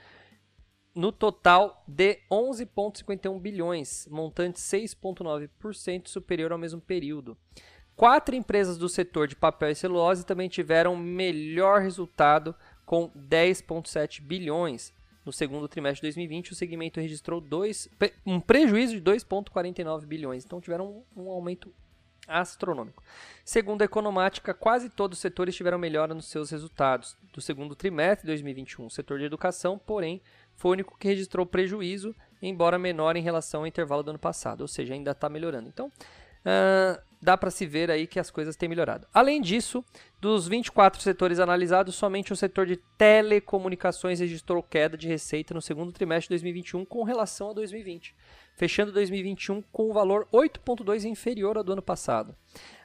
no 0.94 1.12
total 1.12 1.84
de 1.88 2.20
11,51 2.30 3.40
bilhões, 3.40 4.08
montante 4.12 4.60
6,9% 4.60 6.08
superior 6.08 6.52
ao 6.52 6.58
mesmo 6.58 6.82
período. 6.82 7.38
Quatro 7.96 8.36
empresas 8.36 8.78
do 8.78 8.90
setor 8.90 9.28
de 9.28 9.36
papel 9.36 9.70
e 9.70 9.76
celulose 9.76 10.26
também 10.26 10.50
tiveram 10.50 10.96
melhor 10.96 11.82
resultado, 11.82 12.56
com 12.86 13.10
10,7 13.12 14.22
bilhões. 14.22 14.92
No 15.24 15.32
segundo 15.32 15.68
trimestre 15.68 16.02
de 16.02 16.08
2020, 16.08 16.52
o 16.52 16.56
segmento 16.56 17.00
registrou 17.00 17.40
dois, 17.40 17.88
um 18.26 18.40
prejuízo 18.40 19.00
de 19.00 19.02
2,49 19.02 20.06
bilhões. 20.06 20.44
Então, 20.44 20.60
tiveram 20.60 21.06
um, 21.16 21.24
um 21.24 21.30
aumento 21.30 21.72
astronômico. 22.28 23.04
Segundo 23.44 23.82
a 23.82 23.86
Economática, 23.86 24.54
quase 24.54 24.90
todos 24.90 25.18
os 25.18 25.22
setores 25.22 25.56
tiveram 25.56 25.78
melhora 25.78 26.13
nos 26.13 26.28
seus 26.28 26.50
resultados 26.51 27.18
do 27.34 27.42
segundo 27.42 27.75
trimestre 27.75 28.22
de 28.22 28.28
2021. 28.28 28.86
O 28.86 28.90
setor 28.90 29.20
de 29.20 29.25
educação, 29.25 29.78
porém, 29.78 30.22
foi 30.56 30.70
o 30.70 30.74
único 30.74 30.98
que 30.98 31.08
registrou 31.08 31.46
prejuízo, 31.46 32.16
embora 32.42 32.78
menor 32.78 33.16
em 33.16 33.24
relação 33.24 33.62
ao 33.62 33.68
intervalo 33.68 34.04
do 34.04 34.12
ano 34.12 34.20
passado, 34.20 34.62
ou 34.62 34.68
seja, 34.68 34.94
ainda 34.94 35.12
está 35.12 35.28
melhorando. 35.28 35.68
Então, 35.68 35.88
uh, 35.88 37.01
dá 37.22 37.36
para 37.36 37.51
se 37.51 37.66
ver 37.66 37.90
aí 37.90 38.06
que 38.06 38.20
as 38.20 38.30
coisas 38.30 38.56
têm 38.56 38.70
melhorado. 38.70 39.08
Além 39.13 39.42
disso, 39.42 39.84
dos 40.20 40.48
24 40.48 41.01
setores 41.01 41.40
analisados, 41.40 41.96
somente 41.96 42.32
o 42.32 42.36
setor 42.36 42.66
de 42.66 42.78
telecomunicações 42.98 44.20
registrou 44.20 44.62
queda 44.62 44.98
de 44.98 45.08
receita 45.08 45.54
no 45.54 45.62
segundo 45.62 45.92
trimestre 45.92 46.28
de 46.28 46.42
2021 46.42 46.86
com 46.86 47.04
relação 47.04 47.50
a 47.50 47.54
2020 47.54 48.16
fechando 48.55 48.91
2021 48.91 49.63
com 49.72 49.89
um 49.89 49.93
valor 49.93 50.27
8,2 50.31 51.05
inferior 51.05 51.58
ao 51.58 51.63
do 51.63 51.74
ano 51.74 51.81
passado. 51.81 52.36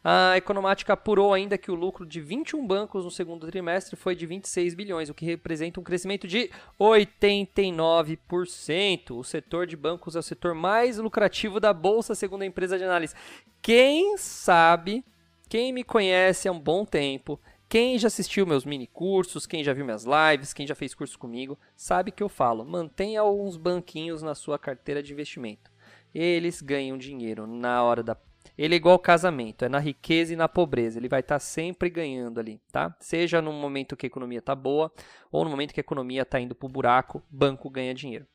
A 0.02 0.36
Economática 0.36 0.92
apurou 0.92 1.34
ainda 1.34 1.58
que 1.58 1.70
o 1.70 1.74
lucro 1.74 2.06
de 2.06 2.20
21 2.20 2.64
bancos 2.66 3.04
no 3.04 3.10
segundo 3.10 3.46
trimestre 3.46 3.96
foi 3.96 4.14
de 4.14 4.24
26 4.24 4.74
bilhões, 4.74 5.08
o 5.08 5.14
que 5.14 5.24
representa 5.24 5.80
um 5.80 5.82
crescimento 5.82 6.28
de 6.28 6.50
89%. 6.80 9.10
O 9.10 9.24
setor 9.24 9.66
de 9.66 9.76
bancos 9.76 10.14
é 10.14 10.20
o 10.20 10.22
setor 10.22 10.54
mais 10.54 10.98
lucrativo 10.98 11.58
da 11.58 11.72
bolsa, 11.72 12.14
segundo 12.14 12.42
a 12.42 12.46
empresa 12.46 12.78
de 12.78 12.84
análise. 12.84 13.14
Quem 13.60 14.16
sabe, 14.16 15.04
quem 15.48 15.72
me 15.72 15.82
conhece 15.82 16.48
há 16.48 16.52
um 16.52 16.60
bom 16.60 16.84
tempo, 16.84 17.40
quem 17.68 17.98
já 17.98 18.06
assistiu 18.06 18.46
meus 18.46 18.64
mini 18.64 18.86
cursos, 18.86 19.46
quem 19.46 19.64
já 19.64 19.72
viu 19.72 19.84
minhas 19.84 20.04
lives, 20.04 20.52
quem 20.52 20.66
já 20.66 20.74
fez 20.74 20.94
curso 20.94 21.18
comigo, 21.18 21.58
sabe 21.74 22.12
que 22.12 22.22
eu 22.22 22.28
falo: 22.28 22.64
mantenha 22.64 23.20
alguns 23.20 23.56
banquinhos 23.56 24.22
na 24.22 24.34
sua 24.34 24.58
carteira 24.58 25.02
de 25.02 25.12
investimento. 25.12 25.70
Eles 26.14 26.62
ganham 26.62 26.96
dinheiro 26.96 27.46
na 27.46 27.82
hora 27.82 28.02
da. 28.02 28.16
Ele 28.56 28.74
é 28.74 28.76
igual 28.76 28.98
casamento, 28.98 29.64
é 29.64 29.68
na 29.68 29.80
riqueza 29.80 30.32
e 30.32 30.36
na 30.36 30.48
pobreza. 30.48 30.98
Ele 30.98 31.08
vai 31.08 31.20
estar 31.20 31.34
tá 31.34 31.38
sempre 31.40 31.90
ganhando 31.90 32.38
ali, 32.38 32.60
tá? 32.70 32.96
Seja 33.00 33.42
no 33.42 33.52
momento 33.52 33.96
que 33.96 34.06
a 34.06 34.08
economia 34.08 34.38
está 34.38 34.54
boa 34.54 34.90
ou 35.30 35.44
no 35.44 35.50
momento 35.50 35.74
que 35.74 35.80
a 35.80 35.82
economia 35.82 36.22
está 36.22 36.38
indo 36.38 36.54
para 36.54 36.66
o 36.66 36.70
buraco, 36.70 37.22
banco 37.28 37.68
ganha 37.68 37.92
dinheiro. 37.92 38.26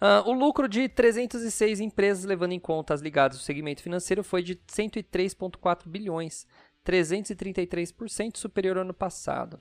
Uh, 0.00 0.30
o 0.30 0.32
lucro 0.32 0.68
de 0.68 0.88
306 0.88 1.80
empresas, 1.80 2.24
levando 2.24 2.52
em 2.52 2.60
conta 2.60 2.94
as 2.94 3.00
ligadas 3.00 3.36
ao 3.36 3.42
segmento 3.42 3.82
financeiro, 3.82 4.22
foi 4.22 4.44
de 4.44 4.54
103,4 4.54 5.88
bilhões, 5.88 6.46
333% 6.88 8.38
superior 8.38 8.78
ao 8.78 8.82
ano 8.82 8.94
passado. 8.94 9.60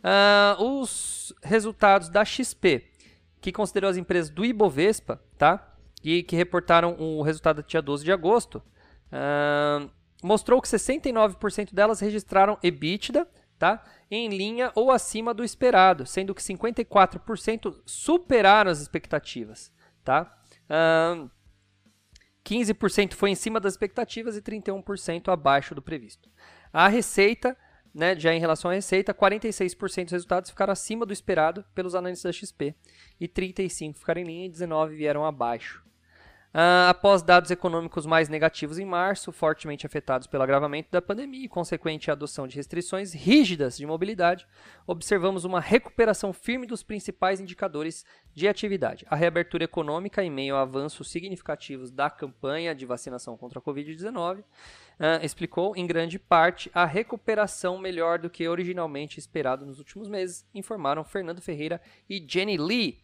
Uh, 0.00 0.62
os 0.62 1.34
resultados 1.42 2.08
da 2.08 2.24
XP, 2.24 2.90
que 3.40 3.52
considerou 3.52 3.90
as 3.90 3.96
empresas 3.96 4.30
do 4.30 4.44
Ibovespa, 4.44 5.20
tá? 5.36 5.74
E 6.02 6.22
que 6.22 6.36
reportaram 6.36 6.96
o 6.98 7.22
resultado 7.22 7.62
do 7.62 7.68
dia 7.68 7.82
12 7.82 8.04
de 8.04 8.12
agosto, 8.12 8.62
uh, 9.12 9.90
mostrou 10.22 10.60
que 10.60 10.68
69% 10.68 11.74
delas 11.74 12.00
registraram 12.00 12.58
EBITDA, 12.62 13.28
tá? 13.58 13.84
Em 14.10 14.28
linha 14.28 14.72
ou 14.74 14.90
acima 14.90 15.34
do 15.34 15.44
esperado, 15.44 16.06
sendo 16.06 16.34
que 16.34 16.42
54% 16.42 17.74
superaram 17.84 18.70
as 18.70 18.80
expectativas, 18.80 19.72
tá? 20.02 20.34
Uh, 20.64 21.30
15% 22.44 23.14
foi 23.14 23.30
em 23.30 23.34
cima 23.34 23.58
das 23.58 23.72
expectativas 23.72 24.36
e 24.36 24.42
31% 24.42 25.32
abaixo 25.32 25.74
do 25.74 25.80
previsto. 25.80 26.28
A 26.76 26.88
receita, 26.88 27.56
né, 27.94 28.18
já 28.18 28.34
em 28.34 28.40
relação 28.40 28.68
à 28.68 28.74
receita, 28.74 29.14
46% 29.14 30.06
dos 30.06 30.12
resultados 30.12 30.50
ficaram 30.50 30.72
acima 30.72 31.06
do 31.06 31.12
esperado 31.12 31.64
pelos 31.72 31.94
analistas 31.94 32.34
da 32.34 32.36
XP 32.36 32.74
e 33.20 33.28
35% 33.28 33.94
ficaram 33.94 34.20
em 34.20 34.24
linha 34.24 34.46
e 34.46 34.50
19% 34.50 34.88
vieram 34.88 35.24
abaixo. 35.24 35.83
Uh, 36.54 36.86
após 36.88 37.20
dados 37.20 37.50
econômicos 37.50 38.06
mais 38.06 38.28
negativos 38.28 38.78
em 38.78 38.84
março, 38.84 39.32
fortemente 39.32 39.84
afetados 39.84 40.28
pelo 40.28 40.44
agravamento 40.44 40.88
da 40.88 41.02
pandemia 41.02 41.46
e 41.46 41.48
consequente 41.48 42.12
adoção 42.12 42.46
de 42.46 42.54
restrições 42.54 43.12
rígidas 43.12 43.76
de 43.76 43.84
mobilidade, 43.84 44.46
observamos 44.86 45.44
uma 45.44 45.58
recuperação 45.58 46.32
firme 46.32 46.64
dos 46.64 46.80
principais 46.80 47.40
indicadores 47.40 48.04
de 48.32 48.46
atividade. 48.46 49.04
A 49.10 49.16
reabertura 49.16 49.64
econômica, 49.64 50.22
em 50.22 50.30
meio 50.30 50.54
a 50.54 50.62
avanços 50.62 51.10
significativos 51.10 51.90
da 51.90 52.08
campanha 52.08 52.72
de 52.72 52.86
vacinação 52.86 53.36
contra 53.36 53.58
a 53.58 53.62
Covid-19, 53.62 54.38
uh, 54.38 54.44
explicou, 55.24 55.74
em 55.74 55.88
grande 55.88 56.20
parte, 56.20 56.70
a 56.72 56.84
recuperação 56.86 57.78
melhor 57.78 58.20
do 58.20 58.30
que 58.30 58.46
originalmente 58.46 59.18
esperado 59.18 59.66
nos 59.66 59.80
últimos 59.80 60.08
meses, 60.08 60.46
informaram 60.54 61.02
Fernando 61.02 61.42
Ferreira 61.42 61.80
e 62.08 62.24
Jenny 62.24 62.56
Lee, 62.56 63.00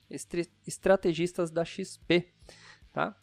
estrategistas 0.64 1.50
da 1.50 1.64
XP. 1.64 2.28
Tá? 2.92 3.16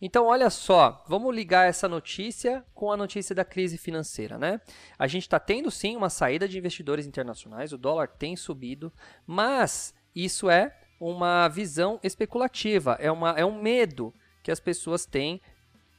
Então, 0.00 0.26
olha 0.26 0.50
só, 0.50 1.02
vamos 1.08 1.34
ligar 1.34 1.66
essa 1.66 1.88
notícia 1.88 2.62
com 2.74 2.92
a 2.92 2.96
notícia 2.96 3.34
da 3.34 3.44
crise 3.44 3.78
financeira, 3.78 4.38
né? 4.38 4.60
A 4.98 5.06
gente 5.06 5.22
está 5.22 5.40
tendo 5.40 5.70
sim 5.70 5.96
uma 5.96 6.10
saída 6.10 6.46
de 6.46 6.58
investidores 6.58 7.06
internacionais, 7.06 7.72
o 7.72 7.78
dólar 7.78 8.08
tem 8.08 8.36
subido, 8.36 8.92
mas 9.26 9.94
isso 10.14 10.50
é 10.50 10.76
uma 11.00 11.48
visão 11.48 11.98
especulativa, 12.02 12.96
é, 13.00 13.10
uma, 13.10 13.30
é 13.30 13.44
um 13.44 13.60
medo 13.60 14.12
que 14.42 14.50
as 14.50 14.60
pessoas 14.60 15.06
têm 15.06 15.40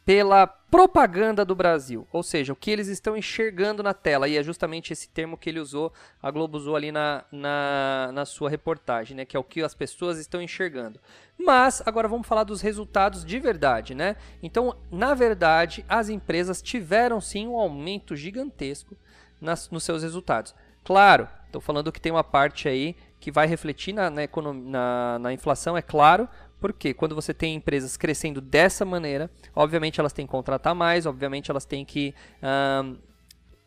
pela 0.07 0.47
propaganda 0.47 1.43
do 1.43 1.53
Brasil, 1.53 2.07
ou 2.13 2.23
seja, 2.23 2.53
o 2.53 2.55
que 2.55 2.71
eles 2.71 2.87
estão 2.87 3.17
enxergando 3.17 3.83
na 3.83 3.93
tela, 3.93 4.25
e 4.25 4.37
é 4.37 4.41
justamente 4.41 4.93
esse 4.93 5.09
termo 5.09 5.37
que 5.37 5.49
ele 5.49 5.59
usou, 5.59 5.91
a 6.23 6.31
Globo 6.31 6.55
usou 6.55 6.77
ali 6.77 6.93
na, 6.93 7.25
na, 7.29 8.09
na 8.13 8.25
sua 8.25 8.49
reportagem, 8.49 9.17
né, 9.17 9.25
que 9.25 9.35
é 9.35 9.39
o 9.39 9.43
que 9.43 9.61
as 9.61 9.75
pessoas 9.75 10.17
estão 10.17 10.41
enxergando. 10.41 10.97
Mas 11.37 11.83
agora 11.85 12.07
vamos 12.07 12.25
falar 12.25 12.45
dos 12.45 12.61
resultados 12.61 13.25
de 13.25 13.37
verdade, 13.37 13.93
né? 13.93 14.15
Então, 14.41 14.77
na 14.89 15.13
verdade, 15.13 15.83
as 15.89 16.07
empresas 16.07 16.61
tiveram 16.61 17.19
sim 17.19 17.45
um 17.45 17.57
aumento 17.57 18.15
gigantesco 18.15 18.95
nas, 19.41 19.69
nos 19.69 19.83
seus 19.83 20.03
resultados. 20.03 20.55
Claro, 20.85 21.27
estou 21.47 21.59
falando 21.59 21.91
que 21.91 21.99
tem 21.99 22.13
uma 22.13 22.23
parte 22.23 22.69
aí 22.69 22.95
que 23.19 23.29
vai 23.29 23.45
refletir 23.45 23.93
na, 23.93 24.09
na, 24.09 24.21
na, 24.53 25.19
na 25.19 25.33
inflação, 25.33 25.75
é 25.75 25.81
claro, 25.81 26.29
porque 26.59 26.93
quando 26.93 27.15
você 27.15 27.33
tem 27.33 27.55
empresas 27.55 27.97
crescendo 27.97 28.41
dessa 28.41 28.83
maneira, 28.83 29.29
obviamente 29.55 29.99
elas 29.99 30.13
têm 30.13 30.25
que 30.25 30.31
contratar 30.31 30.73
mais, 30.73 31.05
obviamente 31.05 31.51
elas 31.51 31.65
têm 31.65 31.85
que 31.85 32.13
um, 32.41 32.97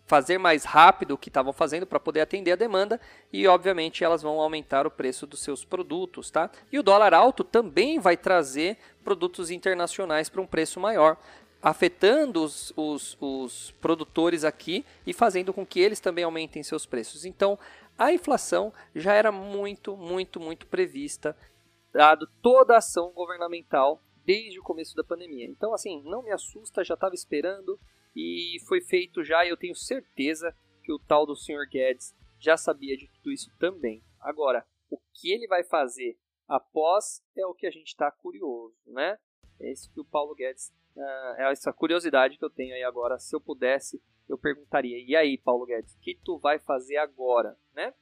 fazer 0.06 0.38
mais 0.38 0.64
rápido 0.64 1.12
o 1.12 1.18
que 1.18 1.28
estavam 1.28 1.52
fazendo 1.52 1.86
para 1.86 2.00
poder 2.00 2.20
atender 2.20 2.50
a 2.50 2.56
demanda 2.56 3.00
e 3.32 3.46
obviamente 3.46 4.02
elas 4.02 4.22
vão 4.22 4.40
aumentar 4.40 4.86
o 4.86 4.90
preço 4.90 5.24
dos 5.24 5.40
seus 5.40 5.64
produtos, 5.64 6.32
tá? 6.32 6.50
E 6.72 6.78
o 6.80 6.82
dólar 6.82 7.14
alto 7.14 7.44
também 7.44 8.00
vai 8.00 8.16
trazer 8.16 8.76
produtos 9.04 9.52
internacionais 9.52 10.28
para 10.28 10.40
um 10.40 10.46
preço 10.46 10.80
maior 10.80 11.16
afetando 11.62 12.42
os, 12.42 12.72
os, 12.76 13.16
os, 13.20 13.70
produtores 13.80 14.44
aqui 14.44 14.84
e 15.06 15.12
fazendo 15.12 15.52
com 15.52 15.64
que 15.64 15.78
eles 15.78 16.00
também 16.00 16.24
aumentem 16.24 16.62
seus 16.62 16.86
preços. 16.86 17.24
Então, 17.24 17.58
a 17.98 18.12
inflação 18.12 18.72
já 18.94 19.12
era 19.12 19.30
muito, 19.30 19.96
muito, 19.96 20.40
muito 20.40 20.66
prevista 20.66 21.36
dado 21.92 22.26
toda 22.42 22.74
a 22.74 22.78
ação 22.78 23.12
governamental 23.12 24.02
desde 24.24 24.60
o 24.60 24.62
começo 24.62 24.94
da 24.94 25.04
pandemia. 25.04 25.46
Então, 25.46 25.72
assim, 25.74 26.02
não 26.04 26.22
me 26.22 26.30
assusta, 26.30 26.84
já 26.84 26.94
estava 26.94 27.14
esperando 27.14 27.78
e 28.14 28.58
foi 28.66 28.80
feito 28.80 29.24
já, 29.24 29.44
e 29.44 29.48
eu 29.48 29.56
tenho 29.56 29.74
certeza 29.74 30.54
que 30.82 30.92
o 30.92 30.98
tal 30.98 31.26
do 31.26 31.36
Sr. 31.36 31.68
Guedes 31.70 32.14
já 32.38 32.56
sabia 32.56 32.96
de 32.96 33.08
tudo 33.08 33.32
isso 33.32 33.50
também. 33.58 34.02
Agora, 34.20 34.66
o 34.90 34.98
que 35.14 35.30
ele 35.30 35.46
vai 35.46 35.62
fazer 35.62 36.18
após 36.48 37.22
é 37.36 37.46
o 37.46 37.54
que 37.54 37.66
a 37.66 37.70
gente 37.70 37.88
está 37.88 38.10
curioso, 38.10 38.74
né? 38.86 39.18
É 39.60 39.70
isso 39.70 39.92
que 39.92 40.00
o 40.00 40.04
Paulo 40.04 40.34
Guedes, 40.34 40.72
uh, 40.96 41.34
é 41.36 41.52
essa 41.52 41.72
curiosidade 41.72 42.38
que 42.38 42.44
eu 42.44 42.50
tenho 42.50 42.74
aí 42.74 42.82
agora. 42.82 43.18
Se 43.18 43.36
eu 43.36 43.40
pudesse, 43.40 44.02
eu 44.28 44.38
perguntaria: 44.38 44.98
e 44.98 45.14
aí, 45.14 45.38
Paulo 45.38 45.66
Guedes, 45.66 45.94
o 45.94 46.00
que 46.00 46.18
tu 46.24 46.38
vai 46.38 46.58
fazer 46.58 46.96
agora, 46.96 47.56
né? 47.74 47.94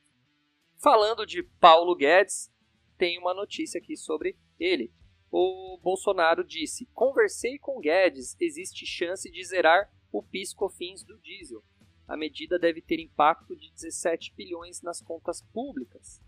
Falando 0.77 1.27
de 1.27 1.43
Paulo 1.43 1.95
Guedes, 1.97 2.51
tem 2.99 3.19
uma 3.19 3.33
notícia 3.33 3.79
aqui 3.79 3.97
sobre 3.97 4.37
ele. 4.59 4.93
O 5.31 5.79
Bolsonaro 5.83 6.45
disse: 6.45 6.87
Conversei 6.93 7.59
com 7.59 7.81
Guedes, 7.81 8.37
existe 8.41 8.85
chance 8.85 9.31
de 9.31 9.45
zerar 9.45 9.91
o 10.13 10.23
PIS/COFINS 10.23 11.05
do 11.05 11.19
diesel. 11.19 11.63
A 12.07 12.17
medida 12.17 12.59
deve 12.59 12.81
ter 12.81 12.99
impacto 13.01 13.55
de 13.55 13.71
17 13.73 14.35
bilhões 14.35 14.83
nas 14.83 15.01
contas 15.01 15.43
públicas. 15.53 16.21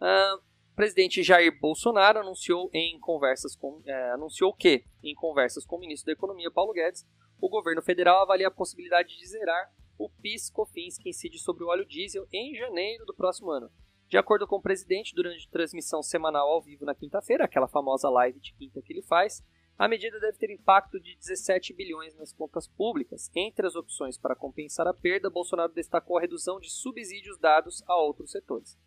Ah, 0.00 0.38
o 0.72 0.76
presidente 0.76 1.22
Jair 1.22 1.58
Bolsonaro 1.58 2.20
anunciou 2.20 2.70
em 2.72 2.98
conversas 3.00 3.56
com, 3.56 3.82
é, 3.84 4.10
anunciou 4.12 4.52
que, 4.52 4.84
em 5.02 5.14
conversas 5.14 5.66
com 5.66 5.76
o 5.76 5.80
ministro 5.80 6.06
da 6.06 6.12
Economia 6.12 6.50
Paulo 6.50 6.72
Guedes, 6.72 7.04
o 7.40 7.48
governo 7.48 7.82
federal 7.82 8.22
avalia 8.22 8.48
a 8.48 8.52
possibilidade 8.52 9.16
de 9.16 9.26
zerar 9.26 9.72
o 9.98 10.08
PIS/COFINS 10.08 10.98
que 10.98 11.08
incide 11.08 11.38
sobre 11.38 11.64
o 11.64 11.68
óleo 11.68 11.84
diesel 11.84 12.26
em 12.32 12.54
janeiro 12.54 13.04
do 13.04 13.14
próximo 13.14 13.50
ano. 13.50 13.70
De 14.08 14.16
acordo 14.16 14.46
com 14.46 14.56
o 14.56 14.62
presidente, 14.62 15.14
durante 15.14 15.50
transmissão 15.50 16.02
semanal 16.02 16.48
ao 16.48 16.62
vivo 16.62 16.84
na 16.84 16.94
quinta-feira, 16.94 17.44
aquela 17.44 17.66
famosa 17.66 18.08
live 18.08 18.38
de 18.38 18.54
quinta 18.54 18.80
que 18.80 18.92
ele 18.92 19.02
faz, 19.02 19.44
a 19.76 19.88
medida 19.88 20.18
deve 20.20 20.38
ter 20.38 20.50
impacto 20.50 20.98
de 20.98 21.16
17 21.16 21.74
bilhões 21.74 22.14
nas 22.14 22.32
contas 22.32 22.66
públicas. 22.66 23.30
Entre 23.34 23.66
as 23.66 23.74
opções 23.74 24.16
para 24.16 24.36
compensar 24.36 24.86
a 24.86 24.94
perda, 24.94 25.28
Bolsonaro 25.28 25.72
destacou 25.72 26.16
a 26.16 26.20
redução 26.20 26.58
de 26.60 26.70
subsídios 26.70 27.36
dados 27.38 27.82
a 27.86 27.96
outros 27.96 28.30
setores. 28.30 28.78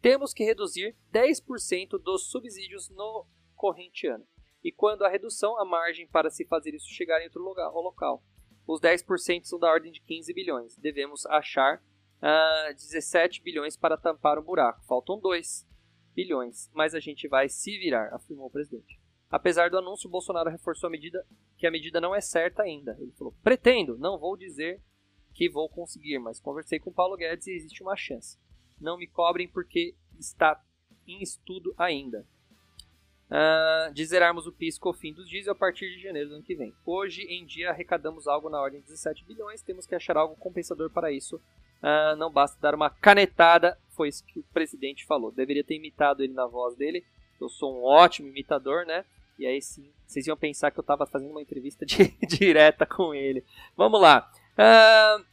Temos 0.00 0.32
que 0.32 0.44
reduzir 0.44 0.96
10% 1.12 1.98
dos 1.98 2.30
subsídios 2.30 2.88
no 2.88 3.26
corrente 3.56 4.06
ano. 4.06 4.26
E 4.62 4.72
quando 4.72 5.04
a 5.04 5.08
redução, 5.08 5.58
a 5.58 5.64
margem 5.64 6.06
para 6.06 6.30
se 6.30 6.46
fazer 6.46 6.74
isso 6.74 6.88
chegar 6.88 7.20
em 7.20 7.24
outro 7.24 7.42
local. 7.42 8.22
Os 8.66 8.80
10% 8.80 9.44
são 9.44 9.58
da 9.58 9.70
ordem 9.70 9.90
de 9.90 10.00
15 10.00 10.32
bilhões. 10.32 10.76
Devemos 10.76 11.26
achar 11.26 11.82
uh, 12.22 12.26
ah, 12.68 12.72
17 12.74 13.42
bilhões 13.42 13.76
para 13.76 13.96
tampar 13.96 14.38
o 14.38 14.42
buraco. 14.42 14.84
Faltam 14.86 15.18
2 15.18 15.66
bilhões, 16.14 16.70
mas 16.74 16.94
a 16.94 17.00
gente 17.00 17.28
vai 17.28 17.48
se 17.48 17.78
virar, 17.78 18.12
afirmou 18.14 18.46
o 18.46 18.50
presidente. 18.50 19.00
Apesar 19.30 19.70
do 19.70 19.78
anúncio, 19.78 20.08
Bolsonaro 20.08 20.50
reforçou 20.50 20.88
a 20.88 20.90
medida 20.90 21.24
que 21.56 21.66
a 21.66 21.70
medida 21.70 22.00
não 22.00 22.14
é 22.14 22.20
certa 22.20 22.62
ainda. 22.62 22.96
Ele 22.98 23.12
falou: 23.12 23.34
"Pretendo, 23.42 23.98
não 23.98 24.18
vou 24.18 24.36
dizer 24.36 24.80
que 25.34 25.48
vou 25.48 25.68
conseguir, 25.68 26.18
mas 26.18 26.40
conversei 26.40 26.80
com 26.80 26.92
Paulo 26.92 27.16
Guedes 27.16 27.46
e 27.46 27.52
existe 27.52 27.82
uma 27.82 27.94
chance. 27.94 28.38
Não 28.80 28.96
me 28.96 29.06
cobrem 29.06 29.46
porque 29.46 29.94
está 30.18 30.60
em 31.06 31.22
estudo 31.22 31.74
ainda. 31.78 32.26
Uh, 33.28 33.92
de 33.92 34.06
zerarmos 34.06 34.46
o 34.46 34.52
PIS 34.52 34.78
COFIN 34.78 35.12
dos 35.12 35.28
diesel 35.28 35.52
a 35.52 35.54
partir 35.54 35.90
de 35.90 36.00
janeiro 36.00 36.30
do 36.30 36.34
ano 36.36 36.44
que 36.44 36.54
vem. 36.54 36.74
Hoje 36.84 37.22
em 37.24 37.44
dia 37.44 37.70
arrecadamos 37.70 38.26
algo 38.26 38.48
na 38.48 38.58
ordem 38.58 38.80
de 38.80 38.86
17 38.86 39.24
bilhões, 39.26 39.60
temos 39.60 39.86
que 39.86 39.94
achar 39.94 40.16
algo 40.16 40.34
compensador 40.36 40.90
para 40.90 41.12
isso 41.12 41.38
Uh, 41.82 42.16
não 42.16 42.30
basta 42.30 42.58
dar 42.60 42.74
uma 42.74 42.90
canetada, 42.90 43.78
foi 43.90 44.08
isso 44.08 44.24
que 44.24 44.38
o 44.38 44.44
presidente 44.52 45.06
falou. 45.06 45.30
Deveria 45.30 45.64
ter 45.64 45.76
imitado 45.76 46.22
ele 46.22 46.32
na 46.32 46.46
voz 46.46 46.76
dele. 46.76 47.04
Eu 47.40 47.48
sou 47.48 47.78
um 47.78 47.84
ótimo 47.84 48.28
imitador, 48.28 48.84
né? 48.84 49.04
E 49.38 49.46
aí 49.46 49.62
sim, 49.62 49.92
vocês 50.06 50.26
iam 50.26 50.36
pensar 50.36 50.70
que 50.70 50.78
eu 50.78 50.82
estava 50.82 51.06
fazendo 51.06 51.30
uma 51.30 51.42
entrevista 51.42 51.86
de, 51.86 52.08
direta 52.26 52.84
com 52.84 53.14
ele. 53.14 53.44
Vamos 53.76 54.00
lá. 54.00 54.30
Uh, 54.54 55.24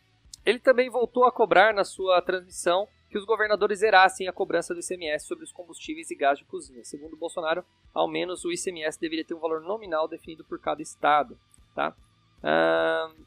ele 0.45 0.59
também 0.59 0.89
voltou 0.89 1.25
a 1.25 1.31
cobrar 1.31 1.73
na 1.73 1.83
sua 1.83 2.21
transmissão 2.21 2.87
que 3.09 3.17
os 3.17 3.25
governadores 3.25 3.79
zerassem 3.79 4.27
a 4.27 4.33
cobrança 4.33 4.73
do 4.73 4.81
ICMS 4.81 5.25
sobre 5.25 5.43
os 5.43 5.51
combustíveis 5.51 6.11
e 6.11 6.15
gás 6.15 6.37
de 6.37 6.45
cozinha. 6.45 6.83
Segundo 6.83 7.15
Bolsonaro, 7.15 7.65
ao 7.93 8.07
menos 8.07 8.43
o 8.45 8.51
ICMS 8.51 8.99
deveria 8.99 9.25
ter 9.25 9.33
um 9.33 9.39
valor 9.39 9.61
nominal 9.61 10.07
definido 10.07 10.43
por 10.43 10.59
cada 10.59 10.81
estado. 10.81 11.39
Tá? 11.73 11.95
Uh, 12.43 13.25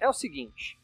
é 0.00 0.08
o 0.08 0.12
seguinte, 0.12 0.78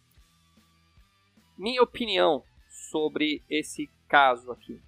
minha 1.56 1.82
opinião 1.82 2.42
sobre 2.90 3.42
esse 3.48 3.90
caso 4.08 4.50
aqui. 4.50 4.80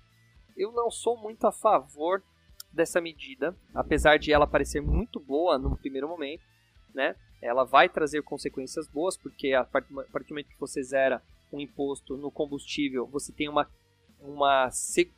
Eu 0.57 0.73
não 0.73 0.91
sou 0.91 1.17
muito 1.21 1.47
a 1.47 1.53
favor 1.53 2.23
dessa 2.73 3.01
medida, 3.01 3.57
apesar 3.75 4.19
de 4.19 4.33
ela 4.33 4.47
parecer 4.47 4.81
muito 4.81 5.19
boa 5.19 5.59
no 5.59 5.77
primeiro 5.77 6.09
momento, 6.09 6.43
né? 6.95 7.15
Ela 7.41 7.65
vai 7.65 7.89
trazer 7.89 8.23
consequências 8.23 8.89
boas, 8.89 9.17
porque 9.17 9.53
a 9.53 9.65
partir 9.65 9.89
do 9.89 10.31
momento 10.31 10.49
que 10.49 10.61
você 10.61 10.83
zera 10.83 11.23
um 11.53 11.61
imposto 11.61 12.17
no 12.17 12.31
combustível, 12.31 13.07
você 13.07 13.33
tem 13.33 13.49
uma, 13.49 13.69
uma 14.21 14.69
você, 14.71 15.11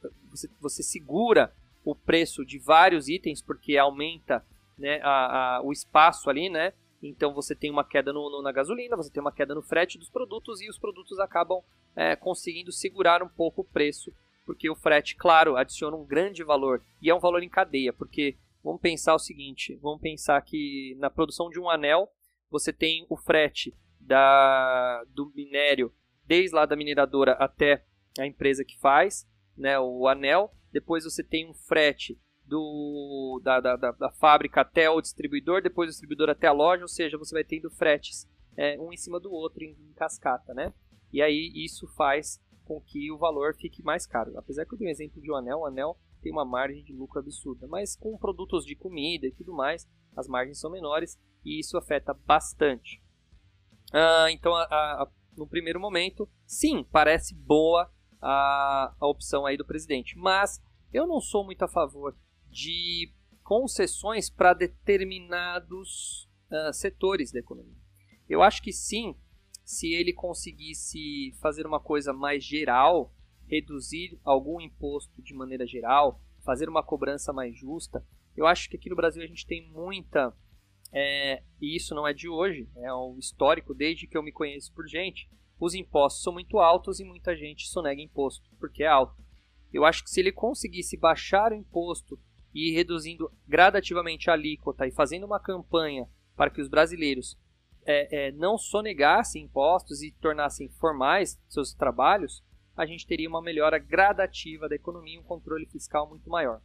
você 0.60 0.82
segura 0.82 1.52
o 1.84 1.94
preço 1.94 2.44
de 2.44 2.58
vários 2.58 3.08
itens, 3.08 3.40
porque 3.40 3.76
aumenta 3.76 4.44
né, 4.76 5.00
a, 5.02 5.56
a, 5.56 5.62
o 5.62 5.72
espaço 5.72 6.28
ali, 6.28 6.48
né? 6.48 6.72
Então 7.02 7.32
você 7.32 7.54
tem 7.54 7.70
uma 7.70 7.84
queda 7.84 8.12
no, 8.12 8.28
no, 8.28 8.42
na 8.42 8.50
gasolina, 8.50 8.96
você 8.96 9.10
tem 9.10 9.20
uma 9.20 9.32
queda 9.32 9.54
no 9.54 9.62
frete 9.62 9.98
dos 9.98 10.10
produtos 10.10 10.60
e 10.60 10.68
os 10.68 10.78
produtos 10.78 11.18
acabam 11.18 11.62
é, 11.94 12.16
conseguindo 12.16 12.72
segurar 12.72 13.22
um 13.22 13.28
pouco 13.28 13.60
o 13.62 13.64
preço, 13.64 14.12
porque 14.44 14.68
o 14.68 14.74
frete, 14.74 15.14
claro, 15.14 15.56
adiciona 15.56 15.96
um 15.96 16.04
grande 16.04 16.42
valor 16.42 16.82
e 17.00 17.08
é 17.10 17.14
um 17.14 17.20
valor 17.20 17.42
em 17.42 17.48
cadeia, 17.48 17.92
porque 17.92 18.36
vamos 18.62 18.80
pensar 18.80 19.14
o 19.14 19.18
seguinte: 19.18 19.76
vamos 19.76 20.00
pensar 20.00 20.40
que 20.42 20.96
na 20.98 21.08
produção 21.08 21.48
de 21.48 21.60
um 21.60 21.70
anel 21.70 22.10
você 22.50 22.72
tem 22.72 23.06
o 23.08 23.16
frete 23.16 23.74
da, 24.00 25.04
do 25.08 25.30
minério 25.34 25.92
desde 26.26 26.54
lá 26.54 26.66
da 26.66 26.76
mineradora 26.76 27.32
até 27.32 27.84
a 28.18 28.26
empresa 28.26 28.64
que 28.64 28.78
faz 28.78 29.26
né, 29.56 29.78
o 29.78 30.06
anel, 30.06 30.52
depois 30.72 31.04
você 31.04 31.22
tem 31.22 31.48
um 31.48 31.54
frete 31.54 32.18
do, 32.48 33.40
da, 33.44 33.60
da, 33.60 33.76
da, 33.76 33.90
da, 33.92 34.10
fábrica 34.10 34.62
até 34.62 34.88
o 34.88 35.00
distribuidor, 35.00 35.62
depois 35.62 35.88
do 35.88 35.92
distribuidor 35.92 36.30
até 36.30 36.46
a 36.46 36.52
loja, 36.52 36.82
ou 36.82 36.88
seja, 36.88 37.18
você 37.18 37.34
vai 37.34 37.44
tendo 37.44 37.70
fretes 37.70 38.26
é, 38.56 38.78
um 38.80 38.92
em 38.92 38.96
cima 38.96 39.20
do 39.20 39.30
outro 39.30 39.62
em, 39.62 39.70
em, 39.70 39.92
cascata, 39.92 40.54
né? 40.54 40.72
E 41.12 41.20
aí 41.20 41.52
isso 41.54 41.86
faz 41.88 42.40
com 42.64 42.80
que 42.80 43.12
o 43.12 43.18
valor 43.18 43.54
fique 43.54 43.82
mais 43.82 44.06
caro. 44.06 44.36
Apesar 44.38 44.64
que 44.64 44.74
eu 44.74 44.78
dei 44.78 44.88
um 44.88 44.90
exemplo 44.90 45.20
de 45.20 45.30
um 45.30 45.36
anel, 45.36 45.58
o 45.60 45.66
anel 45.66 45.98
tem 46.22 46.32
uma 46.32 46.44
margem 46.44 46.82
de 46.82 46.92
lucro 46.92 47.18
absurda, 47.18 47.66
mas 47.66 47.94
com 47.94 48.16
produtos 48.16 48.64
de 48.64 48.74
comida 48.74 49.26
e 49.26 49.32
tudo 49.32 49.52
mais, 49.52 49.86
as 50.16 50.26
margens 50.26 50.58
são 50.58 50.70
menores 50.70 51.18
e 51.44 51.60
isso 51.60 51.76
afeta 51.76 52.12
bastante. 52.12 53.02
Ah, 53.92 54.26
então, 54.30 54.54
a, 54.54 54.64
a, 54.64 55.08
no 55.36 55.46
primeiro 55.46 55.78
momento, 55.78 56.28
sim, 56.46 56.84
parece 56.90 57.34
boa 57.34 57.90
a, 58.20 58.94
a 58.98 59.06
opção 59.06 59.46
aí 59.46 59.56
do 59.56 59.64
presidente, 59.64 60.16
mas 60.18 60.60
eu 60.92 61.06
não 61.06 61.20
sou 61.20 61.44
muito 61.44 61.62
a 61.62 61.68
favor 61.68 62.16
de 62.50 63.12
concessões 63.42 64.28
para 64.28 64.52
determinados 64.52 66.28
uh, 66.50 66.72
setores 66.72 67.32
da 67.32 67.38
economia. 67.38 67.76
Eu 68.28 68.42
acho 68.42 68.62
que 68.62 68.72
sim, 68.72 69.14
se 69.64 69.92
ele 69.92 70.12
conseguisse 70.12 71.32
fazer 71.40 71.66
uma 71.66 71.80
coisa 71.80 72.12
mais 72.12 72.44
geral, 72.44 73.14
reduzir 73.46 74.18
algum 74.22 74.60
imposto 74.60 75.22
de 75.22 75.34
maneira 75.34 75.66
geral, 75.66 76.20
fazer 76.44 76.68
uma 76.68 76.82
cobrança 76.82 77.32
mais 77.32 77.56
justa. 77.56 78.04
Eu 78.36 78.46
acho 78.46 78.68
que 78.68 78.76
aqui 78.76 78.90
no 78.90 78.96
Brasil 78.96 79.22
a 79.22 79.26
gente 79.26 79.46
tem 79.46 79.70
muita, 79.70 80.34
é, 80.92 81.42
e 81.60 81.74
isso 81.74 81.94
não 81.94 82.06
é 82.06 82.12
de 82.12 82.28
hoje, 82.28 82.68
é 82.76 82.92
um 82.94 83.18
histórico 83.18 83.74
desde 83.74 84.06
que 84.06 84.16
eu 84.16 84.22
me 84.22 84.32
conheço 84.32 84.72
por 84.74 84.86
gente. 84.86 85.28
Os 85.58 85.74
impostos 85.74 86.22
são 86.22 86.32
muito 86.32 86.58
altos 86.58 87.00
e 87.00 87.04
muita 87.04 87.34
gente 87.34 87.66
sonega 87.66 88.00
imposto 88.00 88.48
porque 88.60 88.82
é 88.84 88.86
alto. 88.86 89.22
Eu 89.72 89.84
acho 89.84 90.04
que 90.04 90.10
se 90.10 90.20
ele 90.20 90.32
conseguisse 90.32 90.96
baixar 90.96 91.52
o 91.52 91.56
imposto 91.56 92.18
e 92.54 92.70
reduzindo 92.72 93.30
gradativamente 93.46 94.30
a 94.30 94.32
alíquota 94.32 94.86
e 94.86 94.90
fazendo 94.90 95.24
uma 95.24 95.40
campanha 95.40 96.08
para 96.36 96.50
que 96.50 96.60
os 96.60 96.68
brasileiros 96.68 97.36
é, 97.84 98.28
é, 98.28 98.32
não 98.32 98.58
sonegassem 98.58 99.44
impostos 99.44 100.02
e 100.02 100.12
tornassem 100.12 100.68
formais 100.68 101.40
seus 101.48 101.72
trabalhos, 101.72 102.44
a 102.76 102.86
gente 102.86 103.06
teria 103.06 103.28
uma 103.28 103.42
melhora 103.42 103.78
gradativa 103.78 104.68
da 104.68 104.76
economia 104.76 105.16
e 105.16 105.18
um 105.18 105.22
controle 105.22 105.66
fiscal 105.66 106.08
muito 106.08 106.28
maior. 106.28 106.60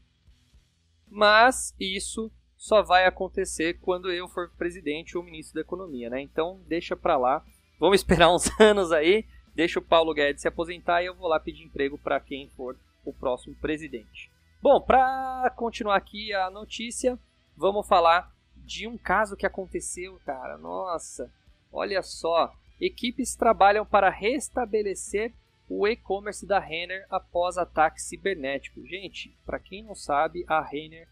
Mas 1.07 1.75
isso 1.79 2.31
só 2.55 2.81
vai 2.81 3.05
acontecer 3.05 3.79
quando 3.79 4.11
eu 4.11 4.27
for 4.27 4.49
presidente 4.57 5.17
ou 5.17 5.23
ministro 5.23 5.55
da 5.55 5.61
economia, 5.61 6.09
né? 6.09 6.21
Então 6.21 6.61
deixa 6.67 6.95
para 6.95 7.17
lá. 7.17 7.43
Vamos 7.79 7.99
esperar 7.99 8.33
uns 8.33 8.49
anos 8.59 8.91
aí. 8.91 9.25
Deixa 9.55 9.79
o 9.79 9.83
Paulo 9.83 10.13
Guedes 10.13 10.41
se 10.41 10.47
aposentar 10.47 11.03
e 11.03 11.05
eu 11.05 11.15
vou 11.15 11.27
lá 11.27 11.39
pedir 11.39 11.63
emprego 11.63 11.97
para 11.97 12.19
quem 12.19 12.49
for 12.49 12.77
o 13.05 13.13
próximo 13.13 13.55
presidente. 13.55 14.32
Bom, 14.63 14.79
para 14.79 15.51
continuar 15.57 15.97
aqui 15.97 16.33
a 16.33 16.49
notícia, 16.49 17.19
vamos 17.53 17.85
falar 17.85 18.33
de 18.55 18.87
um 18.87 18.97
caso 18.97 19.35
que 19.35 19.45
aconteceu, 19.45 20.17
cara. 20.25 20.57
Nossa, 20.57 21.29
olha 21.69 22.01
só. 22.01 22.49
Equipes 22.79 23.35
trabalham 23.35 23.85
para 23.85 24.09
restabelecer 24.09 25.33
o 25.67 25.85
e-commerce 25.85 26.47
da 26.47 26.59
Renner 26.59 27.05
após 27.09 27.57
ataque 27.57 28.01
cibernético. 28.01 28.87
Gente, 28.87 29.37
para 29.45 29.59
quem 29.59 29.83
não 29.83 29.95
sabe, 29.95 30.45
a 30.47 30.61
Renner 30.61 31.09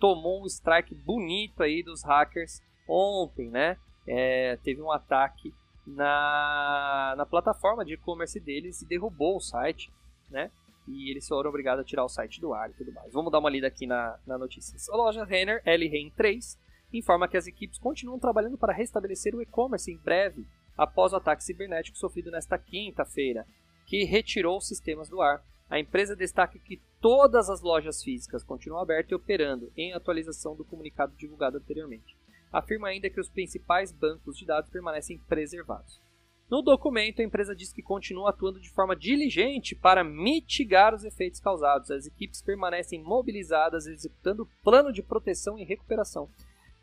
tomou 0.00 0.42
um 0.42 0.46
strike 0.46 0.94
bonito 0.94 1.62
aí 1.62 1.82
dos 1.82 2.02
hackers 2.02 2.62
ontem, 2.88 3.50
né? 3.50 3.76
É, 4.06 4.56
teve 4.64 4.80
um 4.80 4.90
ataque 4.90 5.52
na, 5.86 7.12
na 7.18 7.26
plataforma 7.26 7.84
de 7.84 7.92
e-commerce 7.92 8.40
deles 8.40 8.80
e 8.80 8.88
derrubou 8.88 9.36
o 9.36 9.40
site, 9.40 9.92
né? 10.30 10.50
E 10.86 11.10
eles 11.10 11.26
foram 11.26 11.48
obrigados 11.48 11.80
a 11.80 11.84
tirar 11.84 12.04
o 12.04 12.08
site 12.08 12.40
do 12.40 12.52
ar 12.52 12.70
e 12.70 12.74
tudo 12.74 12.92
mais. 12.92 13.12
Vamos 13.12 13.32
dar 13.32 13.38
uma 13.38 13.50
lida 13.50 13.66
aqui 13.66 13.86
na, 13.86 14.18
na 14.26 14.38
notícia. 14.38 14.76
A 14.92 14.96
loja 14.96 15.24
Renner, 15.24 15.62
LREN 15.64 16.10
3, 16.16 16.58
informa 16.92 17.28
que 17.28 17.36
as 17.36 17.46
equipes 17.46 17.78
continuam 17.78 18.18
trabalhando 18.18 18.58
para 18.58 18.72
restabelecer 18.72 19.34
o 19.34 19.42
e-commerce 19.42 19.90
em 19.90 19.98
breve, 19.98 20.46
após 20.76 21.12
o 21.12 21.16
ataque 21.16 21.44
cibernético 21.44 21.96
sofrido 21.96 22.30
nesta 22.30 22.58
quinta-feira, 22.58 23.46
que 23.86 24.04
retirou 24.04 24.58
os 24.58 24.66
sistemas 24.66 25.08
do 25.08 25.20
ar. 25.20 25.44
A 25.68 25.78
empresa 25.78 26.14
destaca 26.14 26.58
que 26.58 26.80
todas 27.00 27.48
as 27.48 27.62
lojas 27.62 28.02
físicas 28.02 28.44
continuam 28.44 28.82
abertas 28.82 29.10
e 29.10 29.14
operando, 29.14 29.72
em 29.76 29.92
atualização 29.92 30.54
do 30.54 30.64
comunicado 30.64 31.14
divulgado 31.16 31.56
anteriormente. 31.56 32.16
Afirma 32.52 32.88
ainda 32.88 33.10
que 33.10 33.20
os 33.20 33.28
principais 33.28 33.90
bancos 33.90 34.36
de 34.36 34.46
dados 34.46 34.70
permanecem 34.70 35.18
preservados. 35.18 36.00
No 36.50 36.60
documento, 36.60 37.20
a 37.20 37.24
empresa 37.24 37.56
diz 37.56 37.72
que 37.72 37.82
continua 37.82 38.30
atuando 38.30 38.60
de 38.60 38.70
forma 38.70 38.94
diligente 38.94 39.74
para 39.74 40.04
mitigar 40.04 40.94
os 40.94 41.02
efeitos 41.02 41.40
causados. 41.40 41.90
As 41.90 42.06
equipes 42.06 42.42
permanecem 42.42 43.02
mobilizadas, 43.02 43.86
executando 43.86 44.48
plano 44.62 44.92
de 44.92 45.02
proteção 45.02 45.58
e 45.58 45.64
recuperação, 45.64 46.28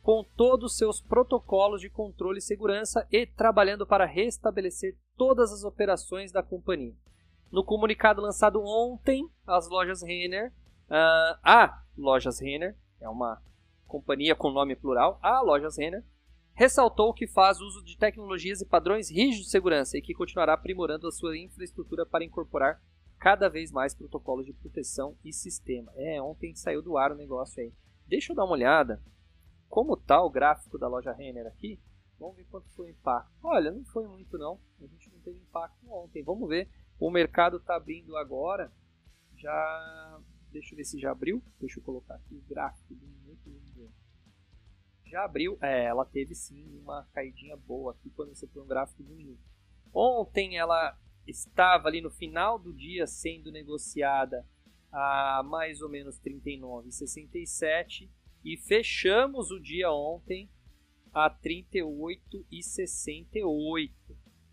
com 0.02 0.26
todos 0.36 0.71
os 0.71 0.78
seus 0.78 1.00
protocolos 1.00 1.80
de 1.80 1.89
controle 1.89 2.39
e 2.39 2.41
segurança 2.41 3.08
e 3.12 3.26
trabalhando 3.26 3.86
para 3.86 4.06
restabelecer 4.06 4.97
todas 5.15 5.54
as 5.54 5.63
operações 5.63 6.32
da 6.32 6.41
companhia. 6.41 6.95
No 7.52 7.63
comunicado 7.63 8.21
lançado 8.21 8.63
ontem, 8.63 9.30
as 9.45 9.69
lojas 9.69 10.02
Renner, 10.02 10.52
uh, 10.89 11.38
a 11.43 11.84
Lojas 11.97 12.39
Renner, 12.39 12.76
é 13.00 13.08
uma 13.08 13.41
companhia 13.88 14.34
com 14.34 14.50
nome 14.50 14.76
plural, 14.76 15.19
a 15.21 15.41
Lojas 15.41 15.78
Renner, 15.78 16.04
ressaltou 16.62 17.12
que 17.12 17.26
faz 17.26 17.60
uso 17.60 17.84
de 17.84 17.97
tecnologias 17.97 18.62
e 18.62 18.65
padrões 18.67 19.10
rígidos 19.10 19.45
de 19.45 19.50
segurança 19.50 19.97
e 19.97 20.02
que 20.02 20.13
continuará 20.13 20.54
aprimorando 20.54 21.08
a 21.08 21.12
sua 21.12 21.36
infraestrutura 21.36 22.06
para 22.06 22.24
incorporar 22.24 22.80
cada 23.17 23.50
vez 23.50 23.71
mais 23.71 23.95
protocolos 23.95 24.45
de 24.45 24.54
proteção 24.54 25.17
e 25.26 25.34
sistema. 25.34 25.91
É, 25.95 26.21
ontem 26.21 26.54
saiu 26.54 26.84
do 26.84 26.97
ar 26.97 27.13
o 27.13 27.15
negócio 27.15 27.63
aí. 27.63 27.74
Deixa 28.08 28.32
eu 28.32 28.36
dar 28.36 28.45
uma 28.45 28.54
olhada. 28.54 29.02
Como 29.67 29.95
está 29.95 30.21
o 30.21 30.30
gráfico 30.30 30.78
da 30.78 30.88
loja 30.88 31.12
Renner 31.12 31.47
aqui? 31.47 31.80
Vamos 32.19 32.36
ver 32.36 32.45
quanto 32.45 32.69
foi 32.76 32.86
o 32.86 32.89
impacto. 32.91 33.32
Olha, 33.41 33.71
não 33.71 33.84
foi 33.86 34.08
muito 34.08 34.38
não. 34.38 34.60
A 34.80 34.86
gente 34.86 35.10
não 35.12 35.19
teve 35.21 35.39
impacto 35.39 35.91
ontem. 35.91 36.21
Vamos 36.21 36.47
ver. 36.47 36.69
O 37.00 37.10
mercado 37.10 37.58
está 37.58 37.76
abrindo 37.76 38.15
agora. 38.15 38.71
Já. 39.36 40.21
Deixa 40.52 40.74
eu 40.74 40.78
ver 40.78 40.84
se 40.84 41.00
já 41.00 41.12
abriu. 41.12 41.41
Deixa 41.60 41.80
eu 41.80 41.84
colocar 41.84 42.13
aqui 42.13 42.36
o 42.36 42.47
gráfico 42.47 42.93
do 42.93 43.08
minuto 43.08 43.50
já 45.12 45.26
abriu, 45.26 45.58
é, 45.62 45.86
ela 45.86 46.06
teve 46.06 46.34
sim 46.34 46.80
uma 46.80 47.04
caidinha 47.13 47.58
boa 47.58 47.91
aqui 47.91 48.10
quando 48.12 48.34
você 48.34 48.47
põe 48.47 48.63
um 48.63 48.67
gráfico 48.67 49.04
de 49.04 49.13
minuto. 49.13 49.43
Ontem 49.93 50.58
ela 50.58 50.97
estava 51.28 51.89
ali 51.89 52.02
no 52.02 52.10
final 52.10 52.58
do 52.58 52.74
dia 52.74 53.06
sendo 53.06 53.52
negociada 53.52 54.47
a 54.91 55.43
mais 55.45 55.82
ou 55.82 55.89
menos 55.89 56.19
39,67 56.19 58.10
e 58.43 58.58
fechamos 58.58 59.52
o 59.52 59.60
dia 59.60 59.91
ontem 59.91 60.50
a 61.13 61.30
38,68, 61.30 63.91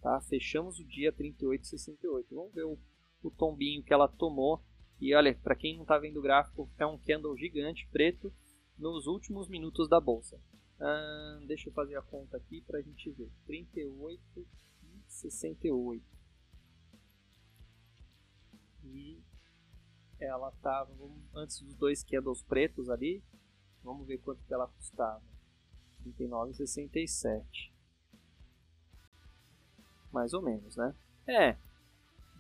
tá? 0.02 0.20
Fechamos 0.22 0.80
o 0.80 0.84
dia 0.84 1.12
38,68. 1.12 2.26
Vamos 2.32 2.52
ver 2.52 2.64
o, 2.64 2.76
o 3.22 3.30
tombinho 3.30 3.80
que 3.82 3.94
ela 3.94 4.08
tomou. 4.08 4.60
E 5.00 5.14
olha, 5.14 5.32
para 5.34 5.54
quem 5.54 5.76
não 5.76 5.82
está 5.82 5.96
vendo 5.98 6.18
o 6.18 6.22
gráfico, 6.22 6.68
é 6.76 6.84
um 6.84 6.98
candle 6.98 7.36
gigante 7.36 7.88
preto 7.92 8.34
nos 8.76 9.06
últimos 9.06 9.46
minutos 9.48 9.88
da 9.88 10.00
bolsa. 10.00 10.40
Ah, 10.80 11.40
deixa 11.46 11.68
eu 11.68 11.72
fazer 11.72 11.96
a 11.96 12.02
conta 12.02 12.36
aqui 12.36 12.60
para 12.62 12.78
a 12.78 12.82
gente 12.82 13.10
ver. 13.10 13.30
38 13.46 14.20
e 14.36 14.46
68. 15.08 16.04
E 18.84 19.20
ela 20.20 20.48
estava 20.50 20.90
antes 21.34 21.60
dos 21.60 21.74
dois 21.74 22.02
candles 22.02 22.42
pretos 22.42 22.88
ali. 22.88 23.22
Vamos 23.82 24.06
ver 24.06 24.18
quanto 24.18 24.44
que 24.44 24.54
ela 24.54 24.68
custava. 24.68 25.22
39,67. 26.04 27.72
Mais 30.12 30.32
ou 30.32 30.42
menos, 30.42 30.76
né? 30.76 30.94
É. 31.26 31.56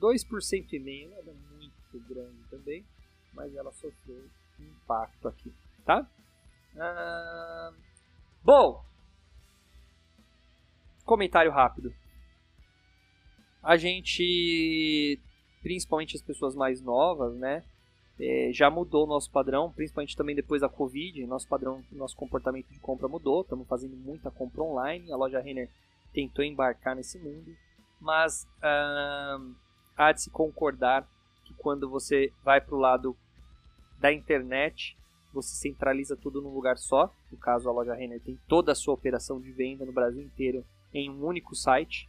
2% 0.00 0.72
e 0.72 0.78
meio, 0.78 1.10
nada 1.10 1.32
muito 1.32 2.00
grande 2.08 2.42
também, 2.48 2.86
mas 3.34 3.54
ela 3.54 3.72
sofreu 3.72 4.30
um 4.58 4.64
impacto 4.64 5.26
aqui, 5.26 5.52
tá? 5.84 6.08
Ah, 6.76 7.72
bom, 8.48 8.82
comentário 11.04 11.50
rápido. 11.50 11.92
A 13.62 13.76
gente, 13.76 15.20
principalmente 15.62 16.16
as 16.16 16.22
pessoas 16.22 16.54
mais 16.54 16.80
novas, 16.80 17.36
né? 17.36 17.62
É, 18.18 18.50
já 18.50 18.70
mudou 18.70 19.04
o 19.04 19.06
nosso 19.06 19.30
padrão, 19.30 19.70
principalmente 19.70 20.16
também 20.16 20.34
depois 20.34 20.62
da 20.62 20.68
Covid. 20.68 21.26
Nosso 21.26 21.46
padrão, 21.46 21.84
nosso 21.92 22.16
comportamento 22.16 22.68
de 22.70 22.80
compra 22.80 23.06
mudou. 23.06 23.42
Estamos 23.42 23.68
fazendo 23.68 23.94
muita 23.94 24.30
compra 24.30 24.62
online. 24.62 25.12
A 25.12 25.16
loja 25.16 25.40
Renner 25.40 25.68
tentou 26.14 26.42
embarcar 26.42 26.96
nesse 26.96 27.18
mundo, 27.18 27.54
mas 28.00 28.48
há 29.94 30.10
de 30.10 30.22
se 30.22 30.30
concordar 30.30 31.06
que 31.44 31.52
quando 31.52 31.86
você 31.86 32.32
vai 32.42 32.62
para 32.62 32.74
o 32.74 32.80
lado 32.80 33.14
da 34.00 34.10
internet, 34.10 34.97
você 35.32 35.54
centraliza 35.54 36.16
tudo 36.16 36.40
num 36.40 36.52
lugar 36.52 36.78
só. 36.78 37.12
No 37.30 37.38
caso, 37.38 37.68
a 37.68 37.72
loja 37.72 37.94
Renner 37.94 38.20
tem 38.20 38.38
toda 38.48 38.72
a 38.72 38.74
sua 38.74 38.94
operação 38.94 39.40
de 39.40 39.50
venda 39.52 39.84
no 39.84 39.92
Brasil 39.92 40.22
inteiro 40.22 40.64
em 40.92 41.10
um 41.10 41.24
único 41.24 41.54
site. 41.54 42.08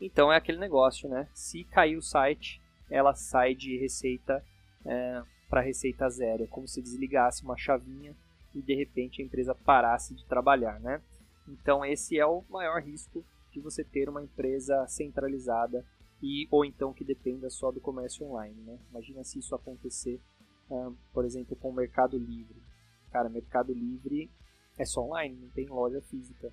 Então 0.00 0.32
é 0.32 0.36
aquele 0.36 0.58
negócio, 0.58 1.08
né? 1.08 1.28
Se 1.34 1.64
cair 1.64 1.96
o 1.96 2.02
site, 2.02 2.60
ela 2.88 3.14
sai 3.14 3.54
de 3.54 3.76
receita 3.76 4.44
é, 4.84 5.22
para 5.48 5.60
receita 5.60 6.08
zero. 6.08 6.44
É 6.44 6.46
como 6.46 6.66
se 6.66 6.80
desligasse 6.80 7.42
uma 7.42 7.56
chavinha 7.56 8.16
e 8.54 8.62
de 8.62 8.74
repente 8.74 9.20
a 9.20 9.24
empresa 9.24 9.54
parasse 9.54 10.14
de 10.14 10.24
trabalhar, 10.26 10.80
né? 10.80 11.02
Então 11.48 11.84
esse 11.84 12.18
é 12.18 12.26
o 12.26 12.44
maior 12.48 12.80
risco 12.80 13.24
de 13.52 13.60
você 13.60 13.84
ter 13.84 14.08
uma 14.08 14.22
empresa 14.22 14.86
centralizada 14.86 15.84
e 16.22 16.46
ou 16.50 16.64
então 16.64 16.92
que 16.92 17.04
dependa 17.04 17.50
só 17.50 17.70
do 17.70 17.80
comércio 17.80 18.26
online, 18.26 18.60
né? 18.62 18.78
Imagina 18.90 19.24
se 19.24 19.38
isso 19.38 19.54
acontecer, 19.54 20.20
por 21.12 21.24
exemplo, 21.24 21.56
com 21.56 21.70
o 21.70 21.74
Mercado 21.74 22.16
Livre. 22.16 22.62
Cara, 23.10 23.28
Mercado 23.28 23.72
Livre 23.72 24.30
é 24.78 24.84
só 24.84 25.02
online, 25.02 25.36
não 25.36 25.50
tem 25.50 25.66
loja 25.66 26.00
física. 26.02 26.52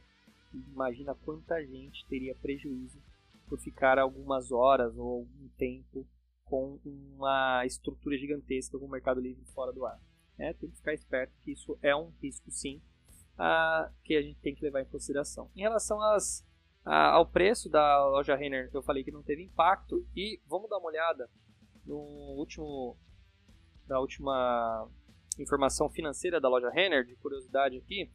Imagina 0.53 1.13
quanta 1.13 1.63
gente 1.65 2.05
teria 2.07 2.35
prejuízo 2.35 2.99
por 3.47 3.59
ficar 3.59 3.99
algumas 3.99 4.51
horas 4.51 4.97
ou 4.97 5.19
algum 5.19 5.47
tempo 5.57 6.05
com 6.45 6.79
uma 6.85 7.65
estrutura 7.65 8.17
gigantesca 8.17 8.77
como 8.77 8.87
o 8.87 8.91
Mercado 8.91 9.19
Livre 9.19 9.43
fora 9.53 9.71
do 9.71 9.85
ar. 9.85 9.99
É, 10.37 10.53
tem 10.53 10.69
que 10.69 10.77
ficar 10.77 10.93
esperto 10.93 11.33
que 11.41 11.51
isso 11.51 11.77
é 11.81 11.95
um 11.95 12.11
risco 12.21 12.51
sim, 12.51 12.81
uh, 13.35 13.91
que 14.03 14.15
a 14.15 14.21
gente 14.21 14.39
tem 14.39 14.55
que 14.55 14.63
levar 14.63 14.81
em 14.81 14.85
consideração. 14.85 15.49
Em 15.55 15.61
relação 15.61 16.01
às, 16.01 16.41
uh, 16.85 16.89
ao 17.13 17.25
preço 17.25 17.69
da 17.69 18.07
loja 18.07 18.35
Renner, 18.35 18.69
eu 18.73 18.83
falei 18.83 19.03
que 19.03 19.11
não 19.11 19.23
teve 19.23 19.43
impacto 19.43 20.05
e 20.15 20.39
vamos 20.47 20.69
dar 20.69 20.77
uma 20.77 20.89
olhada 20.89 21.29
no 21.85 21.97
último 22.37 22.97
da 23.87 23.99
última 23.99 24.87
informação 25.39 25.89
financeira 25.89 26.39
da 26.39 26.49
loja 26.49 26.69
Renner, 26.69 27.05
de 27.05 27.15
curiosidade 27.15 27.77
aqui. 27.77 28.09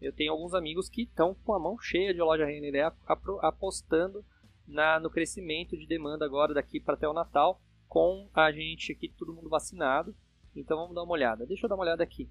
Eu 0.00 0.12
tenho 0.12 0.32
alguns 0.32 0.54
amigos 0.54 0.88
que 0.88 1.02
estão 1.02 1.34
com 1.34 1.54
a 1.54 1.58
mão 1.58 1.78
cheia 1.78 2.12
de 2.12 2.20
loja 2.20 2.44
Renner, 2.44 2.72
né, 2.72 2.92
apostando 3.40 4.24
na, 4.66 4.98
no 4.98 5.10
crescimento 5.10 5.76
de 5.76 5.86
demanda 5.86 6.24
agora 6.24 6.54
daqui 6.54 6.80
para 6.80 6.94
até 6.94 7.08
o 7.08 7.12
Natal, 7.12 7.60
com 7.88 8.28
a 8.34 8.50
gente 8.50 8.92
aqui, 8.92 9.08
todo 9.08 9.34
mundo 9.34 9.48
vacinado. 9.48 10.14
Então 10.56 10.76
vamos 10.76 10.94
dar 10.94 11.02
uma 11.02 11.12
olhada. 11.12 11.46
Deixa 11.46 11.66
eu 11.66 11.68
dar 11.68 11.76
uma 11.76 11.84
olhada 11.84 12.02
aqui. 12.02 12.28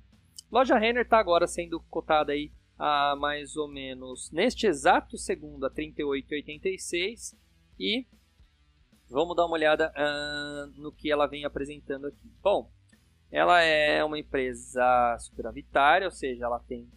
Loja 0.52 0.78
Renner 0.78 1.04
está 1.04 1.18
agora 1.18 1.48
sendo 1.48 1.80
cotada 1.82 2.34
aí 2.34 2.52
a 2.78 3.16
mais 3.16 3.56
ou 3.56 3.68
menos 3.68 4.32
neste 4.32 4.66
exato 4.66 5.18
segundo 5.18 5.66
a 5.66 5.70
38,86 5.70 7.38
e 7.80 8.08
vamos 9.08 9.36
dar 9.36 9.46
uma 9.46 9.54
olhada 9.54 9.94
uh, 9.96 10.82
no 10.82 10.92
que 10.92 11.12
ela 11.12 11.28
vem 11.28 11.46
apresentando 11.46 12.08
aqui. 12.08 12.32
Bom, 12.42 12.72
ela 13.32 13.62
é 13.62 14.04
uma 14.04 14.20
empresa 14.20 15.17
superavitária, 15.20 16.06
ou 16.06 16.12
seja, 16.12 16.44
ela 16.46 16.60
tem 16.60 16.91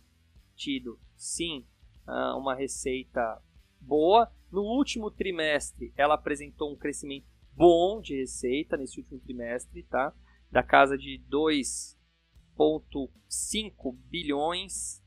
tido 0.56 0.98
sim 1.16 1.64
uh, 2.08 2.36
uma 2.36 2.56
receita 2.56 3.40
boa. 3.80 4.28
No 4.50 4.62
último 4.62 5.12
trimestre, 5.12 5.92
ela 5.96 6.14
apresentou 6.14 6.72
um 6.72 6.76
crescimento 6.76 7.28
bom 7.52 8.00
de 8.00 8.16
receita 8.16 8.76
nesse 8.76 8.98
último 8.98 9.20
trimestre, 9.20 9.84
tá? 9.84 10.12
Da 10.50 10.60
casa 10.62 10.98
de 10.98 11.22
2,5 11.30 13.96
bilhões, 14.08 15.00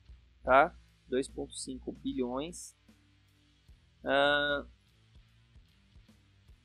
tá? 0.44 0.74
2,5 1.12 1.94
bilhões. 1.98 2.74
Uh, 4.02 4.66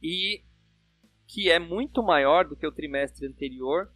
e 0.00 0.44
que 1.26 1.50
é 1.50 1.58
muito 1.58 2.00
maior 2.02 2.46
do 2.46 2.56
que 2.56 2.66
o 2.66 2.72
trimestre 2.72 3.26
anterior 3.26 3.92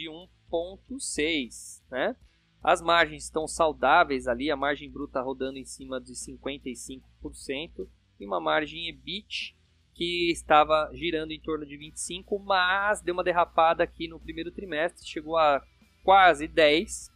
de 0.00 0.08
1,6, 0.08 1.82
né? 1.90 2.16
As 2.62 2.82
margens 2.82 3.24
estão 3.24 3.46
saudáveis 3.46 4.26
ali, 4.26 4.50
a 4.50 4.56
margem 4.56 4.90
bruta 4.90 5.20
rodando 5.20 5.58
em 5.58 5.64
cima 5.64 6.00
de 6.00 6.12
55% 6.12 7.88
e 8.18 8.26
uma 8.26 8.40
margem 8.40 8.88
EBIT 8.88 9.56
que 9.94 10.30
estava 10.30 10.90
girando 10.94 11.32
em 11.32 11.40
torno 11.40 11.66
de 11.66 11.76
25, 11.76 12.38
mas 12.38 13.02
deu 13.02 13.14
uma 13.14 13.24
derrapada 13.24 13.82
aqui 13.82 14.08
no 14.08 14.20
primeiro 14.20 14.50
trimestre, 14.50 15.06
chegou 15.06 15.36
a 15.36 15.62
quase 16.02 16.48
10%, 16.48 17.10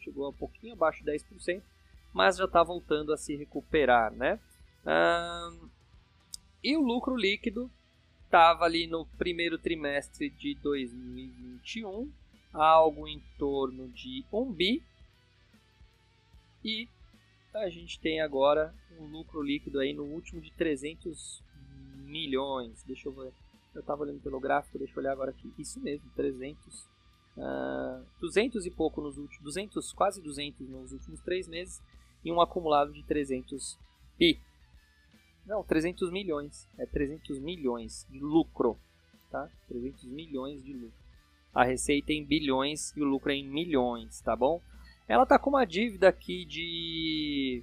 chegou 0.00 0.28
um 0.28 0.34
pouquinho 0.34 0.74
abaixo 0.74 1.02
de 1.04 1.10
10%, 1.10 1.62
mas 2.12 2.36
já 2.36 2.44
está 2.44 2.62
voltando 2.62 3.12
a 3.12 3.16
se 3.16 3.34
recuperar, 3.36 4.12
né? 4.12 4.38
e 6.62 6.76
o 6.76 6.82
lucro 6.82 7.16
líquido 7.16 7.70
estava 8.32 8.64
ali 8.64 8.86
no 8.86 9.04
primeiro 9.18 9.58
trimestre 9.58 10.30
de 10.30 10.54
2021 10.54 12.10
algo 12.50 13.06
em 13.06 13.22
torno 13.38 13.90
de 13.90 14.24
1 14.32 14.52
bi. 14.52 14.82
E 16.64 16.88
a 17.52 17.68
gente 17.68 18.00
tem 18.00 18.22
agora 18.22 18.74
um 18.98 19.04
lucro 19.04 19.42
líquido 19.42 19.80
aí 19.80 19.92
no 19.92 20.04
último 20.04 20.40
de 20.40 20.50
300 20.52 21.42
milhões. 22.06 22.82
Deixa 22.84 23.06
eu 23.06 23.12
ver. 23.12 23.34
Eu 23.74 23.82
estava 23.82 24.02
olhando 24.02 24.22
pelo 24.22 24.40
gráfico, 24.40 24.78
deixa 24.78 24.94
eu 24.94 25.02
olhar 25.02 25.12
agora 25.12 25.30
aqui. 25.30 25.52
Isso 25.58 25.78
mesmo, 25.78 26.10
300. 26.16 26.88
Uh, 27.36 28.06
200 28.18 28.64
e 28.64 28.70
pouco 28.70 29.02
nos 29.02 29.18
últimos, 29.18 29.44
200, 29.44 29.92
quase 29.92 30.22
200 30.22 30.68
nos 30.70 30.92
últimos 30.92 31.20
três 31.20 31.46
meses 31.46 31.82
e 32.24 32.32
um 32.32 32.40
acumulado 32.40 32.94
de 32.94 33.02
300 33.02 33.78
bi. 34.18 34.40
Não, 35.46 35.62
300 35.62 36.10
milhões. 36.10 36.68
É 36.78 36.86
300 36.86 37.38
milhões 37.38 38.06
de 38.10 38.18
lucro, 38.18 38.78
tá? 39.30 39.48
300 39.68 40.04
milhões 40.04 40.62
de 40.62 40.72
lucro 40.72 41.02
a 41.54 41.64
receita 41.64 42.12
em 42.12 42.24
bilhões 42.24 42.92
e 42.96 43.02
o 43.02 43.04
lucro 43.04 43.30
é 43.30 43.34
em 43.34 43.46
milhões, 43.46 44.20
tá 44.20 44.34
bom? 44.34 44.60
Ela 45.06 45.24
está 45.24 45.38
com 45.38 45.50
uma 45.50 45.66
dívida 45.66 46.08
aqui 46.08 46.44
de 46.44 47.62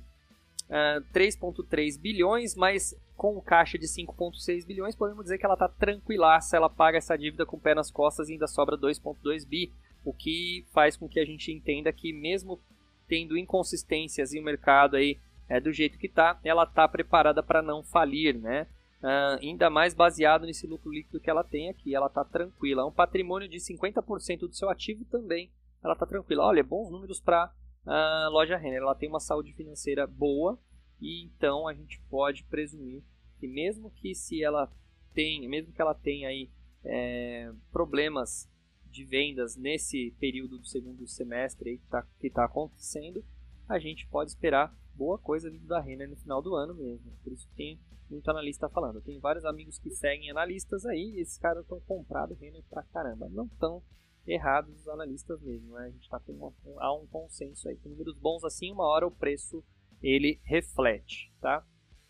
uh, 0.70 0.74
é, 0.74 1.02
3,3 1.13 2.00
bilhões, 2.00 2.56
mas 2.56 2.96
com 3.18 3.42
caixa 3.42 3.78
de 3.78 3.88
5,6 3.88 4.65
bilhões, 4.65 4.96
podemos 4.96 5.24
dizer 5.24 5.38
que 5.38 5.46
ela 5.46 5.56
está 5.56 5.68
tranquilaça, 5.68 6.56
ela 6.56 6.70
paga 6.70 7.00
essa 7.00 7.18
dívida 7.18 7.46
com 7.46 7.58
o 7.58 7.60
pé 7.60 7.74
nas 7.74 7.89
costas 7.89 8.30
e 8.30 8.34
ainda 8.34 8.48
sobra 8.48 8.78
2,2 8.78 9.46
bi, 9.46 9.74
o 10.06 10.13
que 10.13 10.65
faz 10.72 10.96
com 10.96 11.10
que 11.10 11.20
a 11.20 11.26
gente 11.26 11.52
entenda 11.52 11.92
que 11.92 12.13
mesmo 12.13 12.60
tendo 13.08 13.38
inconsistências 13.38 14.34
em 14.34 14.39
o 14.39 14.44
mercado 14.44 14.96
aí 14.96 15.18
é 15.49 15.59
do 15.59 15.73
jeito 15.73 15.97
que 15.97 16.07
está, 16.07 16.39
ela 16.43 16.63
está 16.63 16.88
preparada 16.88 17.41
para 17.41 17.62
não 17.62 17.83
falir, 17.83 18.39
né? 18.39 18.67
Uh, 19.01 19.41
ainda 19.41 19.69
mais 19.69 19.93
baseado 19.93 20.45
nesse 20.45 20.67
lucro 20.67 20.91
líquido 20.91 21.19
que 21.19 21.29
ela 21.29 21.43
tem 21.43 21.69
aqui. 21.69 21.95
Ela 21.95 22.07
está 22.07 22.23
tranquila. 22.23 22.85
Um 22.85 22.91
patrimônio 22.91 23.49
de 23.49 23.57
50% 23.57 24.41
do 24.41 24.53
seu 24.53 24.69
ativo 24.69 25.03
também. 25.05 25.49
Ela 25.83 25.93
está 25.93 26.05
tranquila. 26.05 26.45
Olha, 26.45 26.63
bons 26.63 26.91
números 26.91 27.19
para 27.19 27.51
a 27.85 28.27
uh, 28.27 28.31
loja 28.31 28.57
Renner. 28.57 28.81
Ela 28.81 28.95
tem 28.95 29.09
uma 29.09 29.19
saúde 29.19 29.53
financeira 29.53 30.05
boa 30.05 30.59
e 31.01 31.23
então 31.23 31.67
a 31.67 31.73
gente 31.73 31.99
pode 32.09 32.43
presumir 32.43 33.03
que 33.39 33.47
mesmo 33.47 33.89
que 33.89 34.13
se 34.13 34.43
ela 34.43 34.71
tenha, 35.13 35.47
mesmo 35.49 35.73
que 35.73 35.81
ela 35.81 35.95
tenha 35.95 36.27
aí 36.27 36.49
é, 36.83 37.51
problemas 37.71 38.49
de 38.85 39.05
vendas 39.05 39.55
nesse 39.55 40.12
período 40.19 40.57
do 40.57 40.65
segundo 40.65 41.07
semestre 41.07 41.77
que 41.77 41.85
está 41.85 42.05
tá 42.33 42.45
acontecendo, 42.45 43.23
a 43.67 43.79
gente 43.79 44.07
pode 44.07 44.31
esperar 44.31 44.75
boa 44.99 45.17
coisa 45.17 45.49
vindo 45.49 45.65
da 45.65 45.79
Renner 45.79 46.09
no 46.09 46.17
final 46.17 46.41
do 46.41 46.53
ano 46.55 46.75
mesmo. 46.75 47.09
Por 47.23 47.31
isso 47.31 47.47
tem 47.55 47.79
muito 48.09 48.29
analista 48.29 48.67
falando. 48.67 49.01
Tem 49.01 49.17
vários 49.17 49.45
amigos 49.45 49.79
que 49.79 49.89
seguem 49.91 50.29
analistas 50.29 50.85
aí 50.85 51.13
e 51.15 51.21
esses 51.21 51.38
caras 51.38 51.63
estão 51.63 51.79
comprados 51.88 52.38
Renner 52.38 52.62
pra 52.69 52.83
caramba. 52.83 53.29
Não 53.29 53.47
tão 53.47 53.81
errados 54.27 54.75
os 54.75 54.88
analistas 54.89 55.41
mesmo, 55.41 55.73
né? 55.73 55.85
A 55.85 55.89
gente 55.89 56.09
tá 56.09 56.19
com 56.19 56.33
uma, 56.33 56.53
há 56.79 56.93
um 56.93 57.07
consenso 57.07 57.69
aí. 57.69 57.77
Com 57.77 57.89
números 57.89 58.17
bons 58.17 58.43
assim, 58.43 58.73
uma 58.73 58.85
hora 58.85 59.07
o 59.07 59.12
preço 59.12 59.63
ele 60.03 60.41
reflete, 60.43 61.33
tá? 61.39 61.65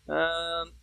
Uh, 0.06 0.74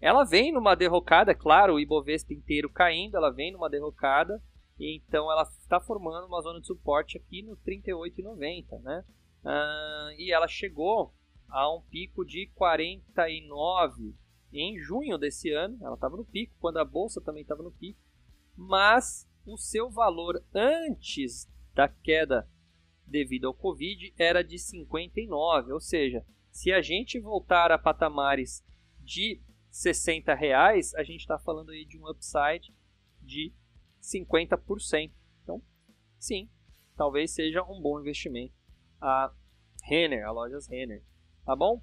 ela 0.00 0.24
vem 0.24 0.52
numa 0.52 0.74
derrocada, 0.74 1.34
claro, 1.34 1.74
o 1.74 1.80
Ibovespa 1.80 2.32
inteiro 2.32 2.70
caindo, 2.70 3.16
ela 3.16 3.30
vem 3.30 3.52
numa 3.52 3.70
derrocada, 3.70 4.42
e 4.78 4.96
então 4.96 5.30
ela 5.30 5.42
está 5.42 5.80
formando 5.80 6.26
uma 6.26 6.40
zona 6.40 6.60
de 6.60 6.66
suporte 6.66 7.16
aqui 7.16 7.42
no 7.42 7.56
38,90, 7.58 8.80
né? 8.82 9.04
Uh, 9.42 10.10
e 10.18 10.32
ela 10.32 10.48
chegou 10.48 11.14
a 11.48 11.74
um 11.74 11.80
pico 11.82 12.24
de 12.24 12.46
49 12.54 14.14
em 14.52 14.78
junho 14.78 15.18
desse 15.18 15.50
ano. 15.52 15.78
Ela 15.82 15.94
estava 15.94 16.16
no 16.16 16.24
pico, 16.24 16.54
quando 16.58 16.78
a 16.78 16.84
bolsa 16.84 17.20
também 17.20 17.42
estava 17.42 17.62
no 17.62 17.72
pico, 17.72 18.00
mas 18.56 19.28
o 19.44 19.56
seu 19.56 19.90
valor 19.90 20.42
antes 20.54 21.48
da 21.74 21.88
queda 21.88 22.48
devido 23.06 23.46
ao 23.46 23.54
Covid 23.54 24.12
era 24.18 24.42
de 24.42 24.58
59, 24.58 25.72
ou 25.72 25.80
seja, 25.80 26.24
se 26.50 26.72
a 26.72 26.80
gente 26.80 27.20
voltar 27.20 27.70
a 27.70 27.78
patamares 27.78 28.64
de 29.00 29.40
60 29.70 30.34
reais, 30.34 30.94
a 30.94 31.04
gente 31.04 31.20
está 31.20 31.38
falando 31.38 31.70
aí 31.70 31.84
de 31.84 31.98
um 31.98 32.08
upside 32.08 32.74
de 33.22 33.52
50%. 34.00 35.12
Então, 35.42 35.62
sim, 36.18 36.48
talvez 36.96 37.30
seja 37.30 37.62
um 37.62 37.80
bom 37.80 38.00
investimento 38.00 38.54
a 39.00 39.32
Renner, 39.82 40.26
a 40.26 40.32
lojas 40.32 40.66
Renner, 40.66 41.04
tá 41.46 41.54
bom? 41.54 41.80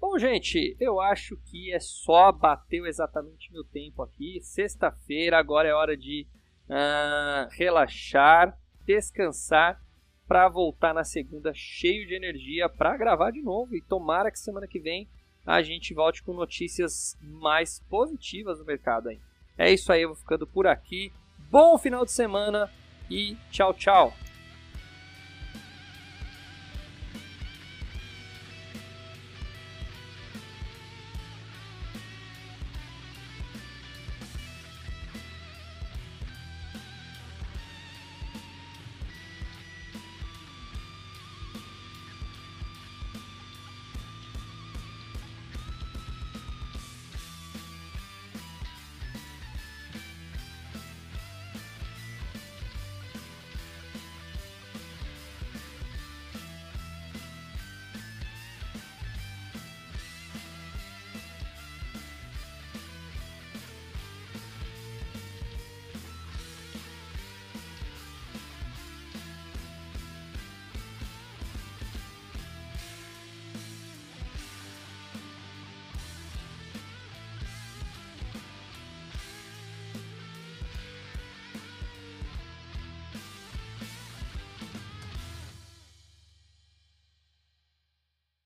Bom, 0.00 0.18
gente, 0.18 0.76
eu 0.80 1.00
acho 1.00 1.36
que 1.44 1.72
é 1.72 1.78
só 1.78 2.32
bateu 2.32 2.86
exatamente 2.86 3.52
meu 3.52 3.62
tempo 3.62 4.02
aqui. 4.02 4.40
Sexta-feira, 4.40 5.38
agora 5.38 5.68
é 5.68 5.74
hora 5.74 5.96
de 5.96 6.26
uh, 6.68 7.48
relaxar, 7.50 8.58
descansar 8.84 9.80
para 10.26 10.48
voltar 10.48 10.92
na 10.92 11.04
segunda 11.04 11.52
cheio 11.54 12.06
de 12.06 12.14
energia 12.14 12.68
para 12.68 12.96
gravar 12.96 13.30
de 13.30 13.42
novo. 13.42 13.76
E 13.76 13.82
tomara 13.82 14.30
que 14.30 14.40
semana 14.40 14.66
que 14.66 14.80
vem 14.80 15.08
a 15.46 15.62
gente 15.62 15.94
volte 15.94 16.22
com 16.22 16.32
notícias 16.32 17.16
mais 17.20 17.80
positivas 17.88 18.58
no 18.58 18.64
mercado 18.64 19.08
aí. 19.08 19.20
É 19.58 19.70
isso 19.70 19.92
aí, 19.92 20.02
eu 20.02 20.08
vou 20.08 20.16
ficando 20.16 20.46
por 20.46 20.66
aqui. 20.66 21.12
Bom 21.50 21.76
final 21.78 22.04
de 22.04 22.12
semana 22.12 22.70
e 23.10 23.36
tchau, 23.50 23.74
tchau. 23.74 24.21